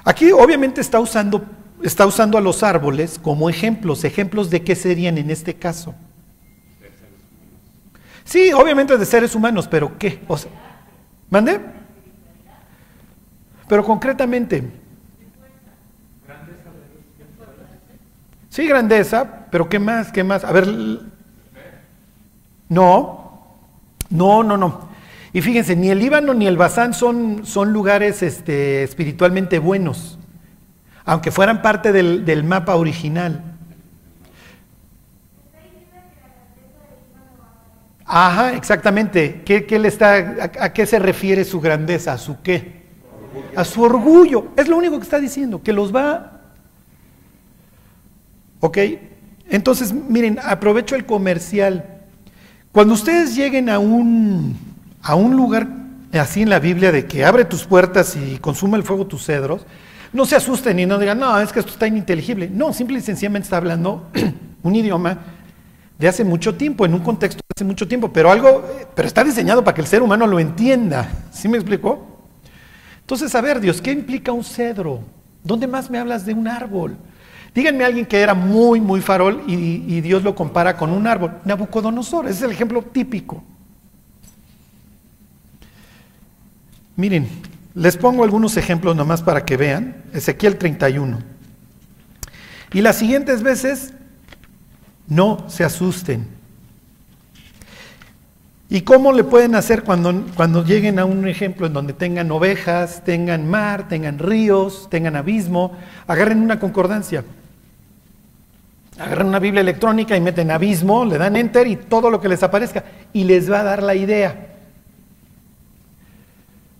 [0.03, 1.45] Aquí obviamente está usando,
[1.82, 4.03] está usando a los árboles como ejemplos.
[4.03, 5.95] ¿Ejemplos de qué serían en este caso?
[8.23, 10.19] Sí, obviamente de seres humanos, pero ¿qué?
[10.28, 10.38] O
[11.30, 11.59] ¿Mande?
[13.67, 14.63] Pero concretamente.
[18.49, 20.11] Sí, grandeza, pero ¿qué más?
[20.11, 20.43] ¿Qué más?
[20.43, 20.67] A ver.
[22.69, 23.47] No,
[24.09, 24.89] no, no, no.
[25.34, 30.16] Y fíjense, ni el Líbano ni el Bazán son, son lugares este, espiritualmente buenos,
[31.08, 33.41] aunque fueran parte del, del mapa original.
[38.05, 39.41] Ajá, exactamente.
[39.45, 40.16] ¿Qué, qué le está,
[40.60, 42.12] a, qué se refiere su grandeza?
[42.12, 42.84] ¿A su qué?
[43.55, 44.49] A su orgullo.
[44.58, 46.41] Es lo único que está diciendo, que los va...
[48.60, 48.78] ¿Ok?
[49.49, 52.01] Entonces, miren, aprovecho el comercial.
[52.74, 54.58] Cuando ustedes lleguen a un,
[55.01, 55.70] a un lugar
[56.12, 59.66] así en la Biblia de que abre tus puertas y consume el fuego tus cedros,
[60.14, 62.49] no se asusten y no digan, no, es que esto está ininteligible.
[62.49, 64.10] No, simple y sencillamente está hablando
[64.64, 65.20] un idioma
[65.97, 68.64] de hace mucho tiempo, en un contexto de hace mucho tiempo, pero algo,
[68.95, 71.10] pero está diseñado para que el ser humano lo entienda.
[71.32, 72.22] ¿Sí me explicó?
[73.01, 75.01] Entonces, a ver, Dios, ¿qué implica un cedro?
[75.43, 76.97] ¿Dónde más me hablas de un árbol?
[77.55, 79.53] Díganme a alguien que era muy, muy farol y,
[79.88, 81.39] y Dios lo compara con un árbol.
[81.45, 83.43] Nabucodonosor, ese es el ejemplo típico.
[86.95, 87.28] Miren,
[87.78, 90.03] les pongo algunos ejemplos nomás para que vean.
[90.11, 91.19] Ezequiel 31.
[92.73, 93.93] Y las siguientes veces,
[95.07, 96.28] no se asusten.
[98.67, 103.03] ¿Y cómo le pueden hacer cuando, cuando lleguen a un ejemplo en donde tengan ovejas,
[103.05, 105.78] tengan mar, tengan ríos, tengan abismo?
[106.07, 107.23] Agarren una concordancia.
[108.97, 112.41] Agarren una Biblia electrónica y meten abismo, le dan enter y todo lo que les
[112.41, 112.84] aparezca.
[113.13, 114.47] Y les va a dar la idea.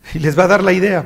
[0.14, 1.06] Y les va a dar la idea.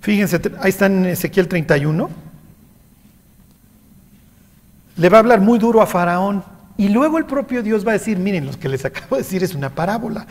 [0.00, 2.08] Fíjense, ahí está en Ezequiel 31.
[4.96, 6.44] Le va a hablar muy duro a Faraón.
[6.76, 9.42] Y luego el propio Dios va a decir, miren, lo que les acabo de decir
[9.42, 10.26] es una parábola.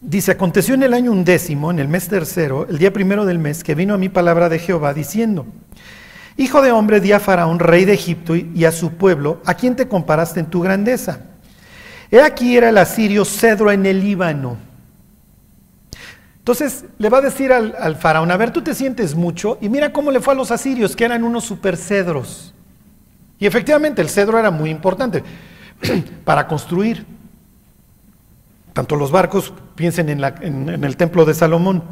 [0.00, 3.64] Dice, aconteció en el año undécimo, en el mes tercero, el día primero del mes,
[3.64, 5.46] que vino a mi palabra de Jehová diciendo,
[6.36, 9.76] Hijo de hombre, di a Faraón, rey de Egipto, y a su pueblo, ¿a quién
[9.76, 11.29] te comparaste en tu grandeza?
[12.10, 14.56] He aquí era el asirio cedro en el Líbano.
[16.38, 19.92] Entonces le va a decir al, faraón, a ver, tú te sientes mucho, y mira
[19.92, 22.52] cómo le fue a los asirios, que eran unos super cedros.
[23.38, 25.22] Y efectivamente el cedro era muy importante
[26.24, 27.06] para construir.
[28.72, 31.82] Tanto los barcos, piensen en el templo de Salomón.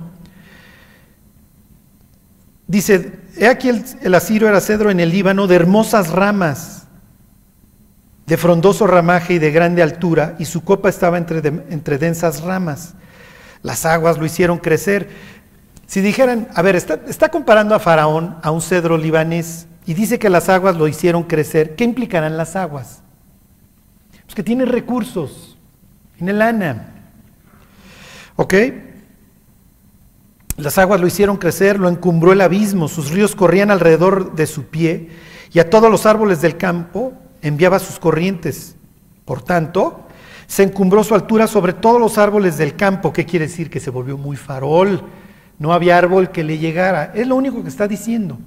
[2.67, 6.78] Dice, he aquí el, el asirio era cedro en el Líbano de hermosas ramas
[8.29, 11.39] de frondoso ramaje y de grande altura, y su copa estaba entre,
[11.71, 12.93] entre, densas ramas.
[13.63, 15.09] Las aguas lo hicieron crecer.
[15.87, 20.19] Si dijeran, a ver, está, está, comparando a Faraón a un cedro libanés y dice
[20.19, 23.01] que las aguas lo hicieron crecer, ¿qué implicarán las aguas?
[24.27, 25.57] Pues que tiene recursos,
[26.19, 26.91] tiene lana.
[28.37, 28.55] ¿Ok?
[30.59, 34.65] Las aguas lo hicieron crecer, lo encumbró el abismo, sus ríos corrían alrededor de su
[34.65, 35.09] pie,
[35.51, 38.77] y a todos los árboles del campo enviaba sus corrientes.
[39.25, 40.07] Por tanto,
[40.47, 43.13] se encumbró su altura sobre todos los árboles del campo.
[43.13, 43.71] ¿Qué quiere decir?
[43.71, 45.03] Que se volvió muy farol.
[45.59, 47.13] No había árbol que le llegara.
[47.15, 48.39] Es lo único que está diciendo.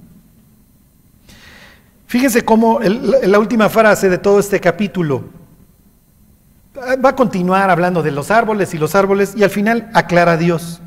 [2.06, 5.24] Fíjense cómo la última frase de todo este capítulo
[6.76, 10.36] va a continuar hablando de los árboles y los árboles y al final aclara a
[10.36, 10.80] Dios.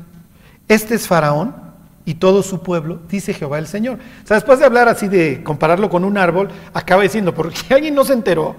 [0.68, 1.65] Este es Faraón
[2.06, 3.98] y todo su pueblo, dice Jehová el Señor.
[4.24, 7.94] O sea, después de hablar así de compararlo con un árbol, acaba diciendo, porque alguien
[7.94, 8.56] no se enteró,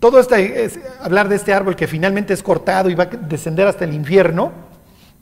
[0.00, 3.68] todo este, es, hablar de este árbol que finalmente es cortado y va a descender
[3.68, 4.50] hasta el infierno,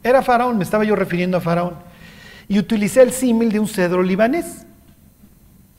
[0.03, 1.75] era Faraón, me estaba yo refiriendo a Faraón.
[2.49, 4.65] Y utilicé el símil de un cedro libanés.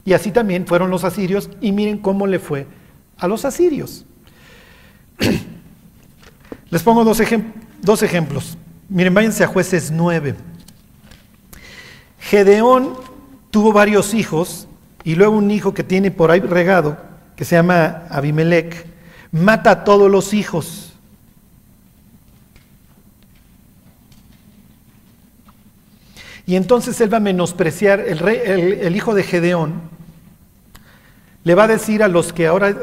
[0.05, 2.67] Y así también fueron los asirios, y miren cómo le fue
[3.17, 4.05] a los asirios.
[6.69, 7.19] Les pongo dos,
[7.81, 8.57] dos ejemplos.
[8.89, 10.35] Miren, váyanse a jueces 9.
[12.19, 12.93] Gedeón
[13.51, 14.67] tuvo varios hijos
[15.03, 16.97] y luego un hijo que tiene por ahí regado,
[17.35, 18.85] que se llama Abimelech,
[19.31, 20.93] mata a todos los hijos.
[26.45, 29.81] Y entonces él va a menospreciar, el, rey, el, hijo de Gedeón,
[31.43, 32.75] le va a decir a los que ahora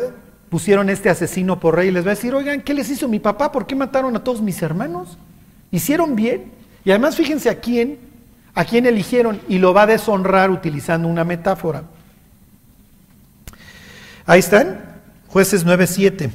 [0.49, 3.51] pusieron este asesino por rey, les va a decir, oigan, ¿qué les hizo mi papá?
[3.51, 5.19] ¿Por qué mataron a todos mis hermanos?
[5.73, 6.53] ¿Hicieron bien?
[6.85, 7.99] Y además fíjense a quién
[8.57, 11.85] a quién eligieron y lo va a deshonrar utilizando una metáfora.
[14.25, 14.81] Ahí están,
[15.29, 16.31] jueces 9.7.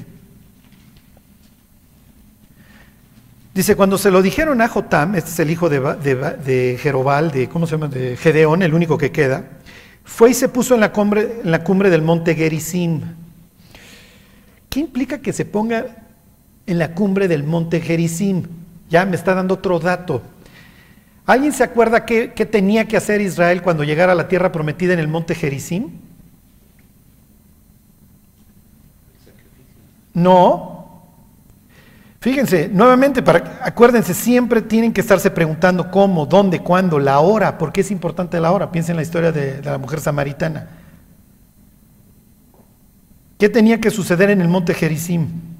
[3.56, 7.66] Dice, cuando se lo dijeron a Jotam, este es el hijo de, Jerobal, de, ¿cómo
[7.66, 7.88] se llama?
[7.88, 9.44] De Gedeón, el único que queda,
[10.06, 13.02] fue y se puso en la cumbre, en la cumbre del monte Gerizim.
[14.70, 16.06] ¿Qué implica que se ponga
[16.68, 18.44] en la cumbre del monte Gerizim?
[18.90, 20.22] Ya me está dando otro dato.
[21.26, 24.94] ¿Alguien se acuerda qué, qué, tenía que hacer Israel cuando llegara a la tierra prometida
[24.94, 25.90] en el monte Gerizim?
[30.14, 31.04] No.
[32.20, 37.72] Fíjense, nuevamente, para, acuérdense, siempre tienen que estarse preguntando cómo, dónde, cuándo, la hora, por
[37.72, 38.72] qué es importante la hora.
[38.72, 40.70] Piensen en la historia de, de la mujer samaritana.
[43.38, 45.51] ¿Qué tenía que suceder en el monte Gerizim?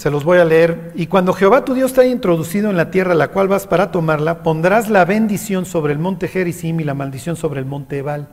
[0.00, 0.92] Se los voy a leer.
[0.94, 3.66] Y cuando Jehová tu Dios te haya introducido en la tierra a la cual vas
[3.66, 7.98] para tomarla, pondrás la bendición sobre el monte Gerizim y la maldición sobre el monte
[7.98, 8.28] Ebal.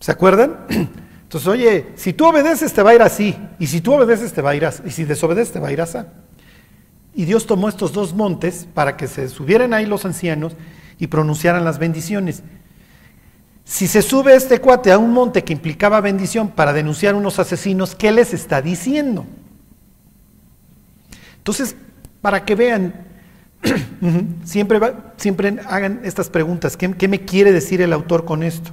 [0.00, 0.60] ¿Se acuerdan?
[1.24, 4.40] Entonces, oye, si tú obedeces te va a ir así, y si tú obedeces te
[4.40, 5.98] va a ir así, y si desobedeces te va a ir así.
[7.14, 10.54] Y Dios tomó estos dos montes para que se subieran ahí los ancianos
[10.98, 12.42] y pronunciaran las bendiciones.
[13.66, 17.94] Si se sube este cuate a un monte que implicaba bendición para denunciar unos asesinos,
[17.94, 19.26] ¿qué les está diciendo?
[21.42, 21.74] Entonces,
[22.20, 22.94] para que vean,
[24.44, 24.78] siempre,
[25.66, 26.76] hagan estas preguntas.
[26.76, 28.70] ¿Qué, ¿Qué, me quiere decir el autor con esto?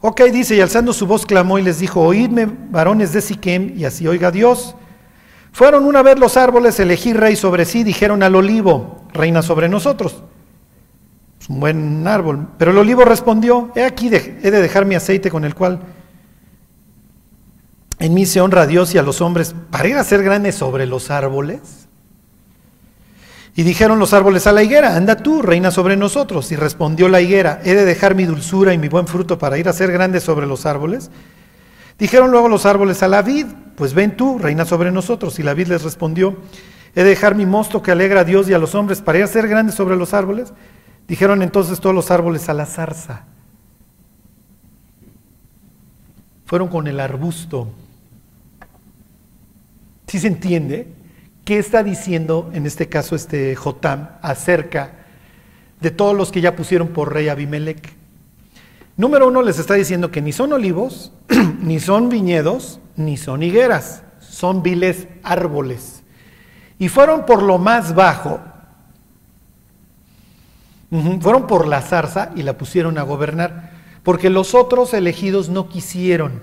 [0.00, 3.84] Ok, dice, y alzando su voz clamó y les dijo, oídme, varones de Siquem, y
[3.84, 4.74] así oiga Dios.
[5.52, 10.24] Fueron una vez los árboles, elegí rey sobre sí, dijeron al olivo, reina sobre nosotros.
[11.40, 12.48] Es un buen árbol.
[12.58, 15.78] Pero el olivo respondió, he aquí, he de dejar mi aceite con el cual
[17.98, 20.54] en mí se honra a Dios y a los hombres para ir a ser grandes
[20.54, 21.86] sobre los árboles.
[23.58, 26.52] Y dijeron los árboles a la higuera, anda tú, reina sobre nosotros.
[26.52, 29.66] Y respondió la higuera, he de dejar mi dulzura y mi buen fruto para ir
[29.66, 31.10] a ser grande sobre los árboles.
[31.98, 35.38] Dijeron luego los árboles a la vid, pues ven tú, reina sobre nosotros.
[35.38, 36.36] Y la vid les respondió,
[36.94, 39.24] he de dejar mi mosto que alegra a Dios y a los hombres para ir
[39.24, 40.52] a ser grande sobre los árboles.
[41.08, 43.24] Dijeron entonces todos los árboles a la zarza.
[46.44, 47.68] Fueron con el arbusto.
[50.16, 50.88] ¿Sí se entiende?
[51.44, 54.92] ¿Qué está diciendo en este caso este Jotam acerca
[55.78, 57.92] de todos los que ya pusieron por rey Abimelech?
[58.96, 61.12] Número uno les está diciendo que ni son olivos,
[61.60, 66.02] ni son viñedos, ni son higueras, son viles árboles.
[66.78, 68.40] Y fueron por lo más bajo,
[71.20, 73.70] fueron por la zarza y la pusieron a gobernar,
[74.02, 76.40] porque los otros elegidos no quisieron.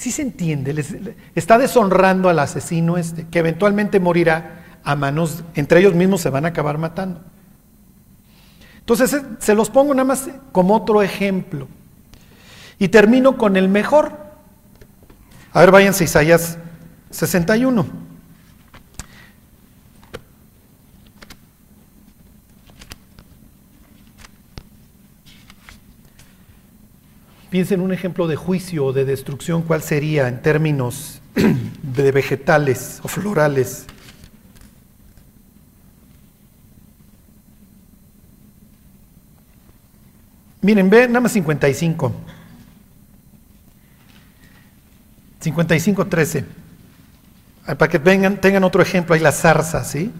[0.00, 0.96] Sí se entiende, les,
[1.34, 6.46] está deshonrando al asesino este, que eventualmente morirá a manos, entre ellos mismos se van
[6.46, 7.20] a acabar matando.
[8.78, 11.68] Entonces se los pongo nada más como otro ejemplo.
[12.78, 14.16] Y termino con el mejor.
[15.52, 16.56] A ver, váyanse a Isaías
[17.10, 17.84] 61.
[27.50, 31.20] Piensen en un ejemplo de juicio o de destrucción, ¿cuál sería en términos
[31.82, 33.86] de vegetales o florales?
[40.62, 42.12] Miren, ve nada más 55.
[45.40, 46.44] 55, 13.
[47.64, 50.12] Para que tengan otro ejemplo, hay la zarza, ¿sí?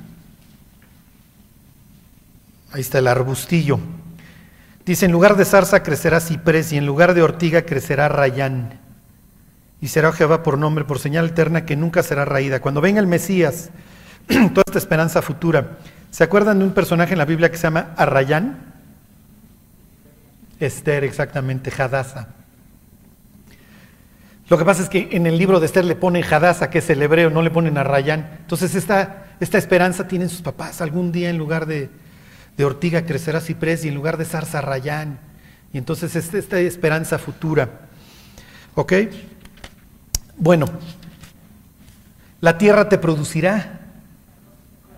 [2.72, 3.78] Ahí está el arbustillo.
[4.90, 8.80] Dice, en lugar de zarza crecerá ciprés y en lugar de ortiga crecerá rayán.
[9.80, 12.58] Y será Jehová por nombre, por señal eterna que nunca será raída.
[12.58, 13.70] Cuando venga el Mesías,
[14.26, 15.78] toda esta esperanza futura.
[16.10, 18.58] ¿Se acuerdan de un personaje en la Biblia que se llama Arrayán?
[20.58, 22.26] Esther, exactamente, Hadasa.
[24.48, 26.90] Lo que pasa es que en el libro de Esther le ponen Hadasa, que es
[26.90, 28.28] el hebreo, no le ponen Arrayán.
[28.40, 30.80] Entonces esta, esta esperanza tienen sus papás.
[30.80, 31.90] Algún día en lugar de,
[32.60, 35.18] de ortiga crecerá ciprés y en lugar de zarza rayán.
[35.72, 37.88] Y entonces esta, esperanza futura.
[38.74, 38.92] ¿Ok?
[40.36, 40.66] Bueno,
[42.42, 43.80] la tierra te producirá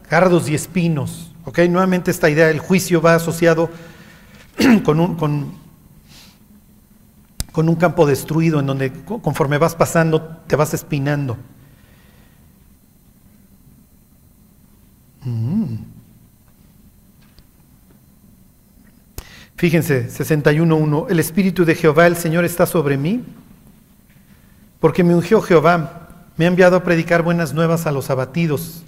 [0.09, 1.31] cardos y espinos.
[1.45, 1.61] ¿Ok?
[1.71, 3.71] Nuevamente esta idea del juicio va asociado
[4.85, 5.55] con un, con,
[7.53, 11.37] con un campo destruido en donde conforme vas pasando te vas espinando.
[15.25, 15.92] Mm.
[19.63, 23.23] Fíjense, 61.1, el Espíritu de Jehová, el Señor, está sobre mí,
[24.81, 28.83] porque me ungió Jehová, me ha enviado a predicar buenas nuevas a los abatidos,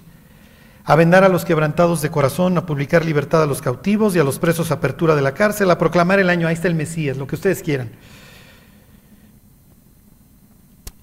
[0.83, 4.25] a vendar a los quebrantados de corazón, a publicar libertad a los cautivos y a
[4.25, 7.25] los presos apertura de la cárcel, a proclamar el año, ahí está el Mesías, lo
[7.25, 7.91] que ustedes quieran.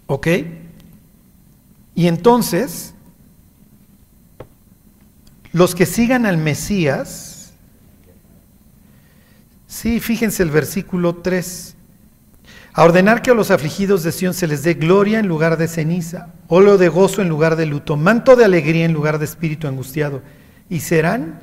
[0.06, 0.26] ¿Ok?
[1.94, 2.92] Y entonces,
[5.50, 7.31] los que sigan al Mesías,
[9.72, 11.76] Sí, fíjense el versículo 3.
[12.74, 15.66] A ordenar que a los afligidos de Sión se les dé gloria en lugar de
[15.66, 19.66] ceniza, óleo de gozo en lugar de luto, manto de alegría en lugar de espíritu
[19.66, 20.20] angustiado,
[20.68, 21.40] y serán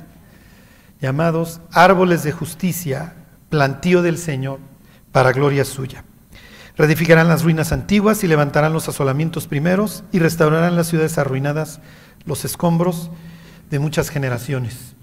[1.00, 3.14] llamados árboles de justicia,
[3.48, 4.60] plantío del Señor,
[5.10, 6.04] para gloria suya.
[6.76, 11.80] Reedificarán las ruinas antiguas y levantarán los asolamientos primeros y restaurarán las ciudades arruinadas,
[12.24, 13.10] los escombros
[13.70, 14.94] de muchas generaciones.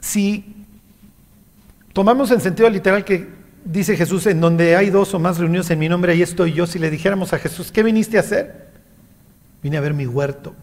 [0.00, 0.55] Si
[1.96, 3.26] Tomamos en sentido literal que
[3.64, 6.66] dice Jesús, en donde hay dos o más reunidos en mi nombre, ahí estoy yo.
[6.66, 8.68] Si le dijéramos a Jesús, ¿qué viniste a hacer?
[9.62, 10.54] vine a ver mi huerto,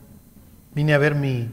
[0.75, 1.49] vine a ver mi,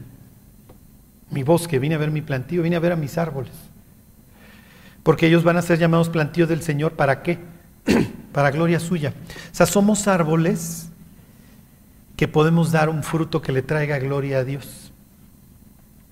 [1.31, 3.53] mi bosque, vine a ver mi plantío, vine a ver a mis árboles.
[5.01, 7.39] Porque ellos van a ser llamados plantíos del Señor, ¿para qué?
[8.33, 9.15] para gloria suya.
[9.51, 10.91] O sea, somos árboles
[12.15, 14.93] que podemos dar un fruto que le traiga gloria a Dios.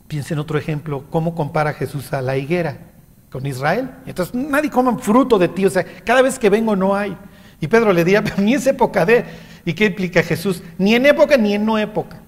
[0.07, 2.89] Piensen en otro ejemplo, ¿cómo compara Jesús a la higuera
[3.30, 3.91] con Israel?
[4.05, 7.15] Entonces, nadie come fruto de ti, o sea, cada vez que vengo no hay.
[7.61, 9.25] Y Pedro le diría, pero ni es época de...
[9.65, 10.63] ¿Y qué implica Jesús?
[10.77, 12.21] Ni en época ni en no época.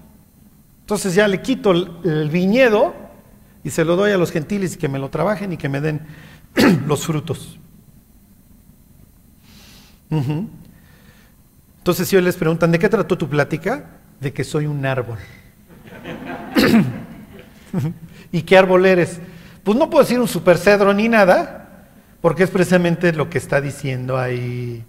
[0.80, 2.94] Entonces ya le quito el, viñedo
[3.64, 5.80] y se lo doy a los gentiles y que me lo trabajen y que me
[5.80, 6.02] den
[6.86, 7.58] los frutos.
[11.78, 14.00] Entonces si hoy les preguntan, ¿de qué trató tu plática?
[14.20, 15.18] De que soy un árbol.
[18.32, 19.20] ¿Y qué árbol eres?
[19.64, 21.86] Pues no puedo decir un super cedro ni nada,
[22.20, 24.84] porque es precisamente lo que está diciendo ahí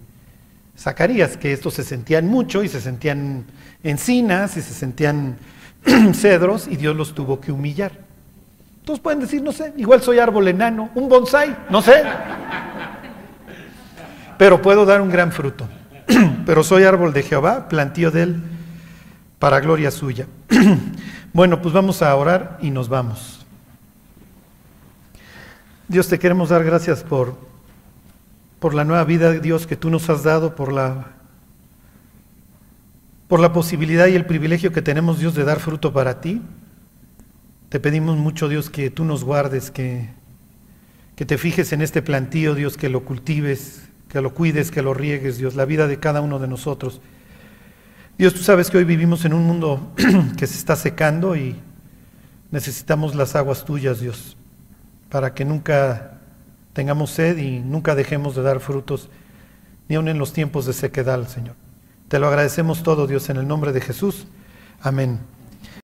[0.76, 3.44] Zacarías, que estos se sentían mucho y se sentían
[3.82, 5.36] encinas y se sentían
[6.14, 7.92] cedros y Dios los tuvo que humillar.
[8.80, 12.02] Entonces pueden decir, no sé, igual soy árbol enano, un bonsai, no sé.
[14.36, 15.68] Pero puedo dar un gran fruto.
[16.46, 18.42] Pero soy árbol de Jehová, plantío de él
[19.38, 20.26] para gloria suya.
[21.34, 23.43] Bueno, pues vamos a orar y nos vamos.
[25.86, 27.36] Dios, te queremos dar gracias por,
[28.58, 31.08] por la nueva vida, Dios, que tú nos has dado, por la,
[33.28, 36.40] por la posibilidad y el privilegio que tenemos, Dios, de dar fruto para ti.
[37.68, 40.08] Te pedimos mucho, Dios, que tú nos guardes, que,
[41.16, 44.94] que te fijes en este plantío, Dios, que lo cultives, que lo cuides, que lo
[44.94, 47.02] riegues, Dios, la vida de cada uno de nosotros.
[48.16, 49.92] Dios, tú sabes que hoy vivimos en un mundo
[50.38, 51.56] que se está secando y
[52.50, 54.38] necesitamos las aguas tuyas, Dios,
[55.08, 56.18] para que nunca
[56.72, 59.08] tengamos sed y nunca dejemos de dar frutos,
[59.88, 61.56] ni aun en los tiempos de sequedad, Señor.
[62.08, 64.26] Te lo agradecemos todo, Dios, en el nombre de Jesús.
[64.80, 65.20] Amén.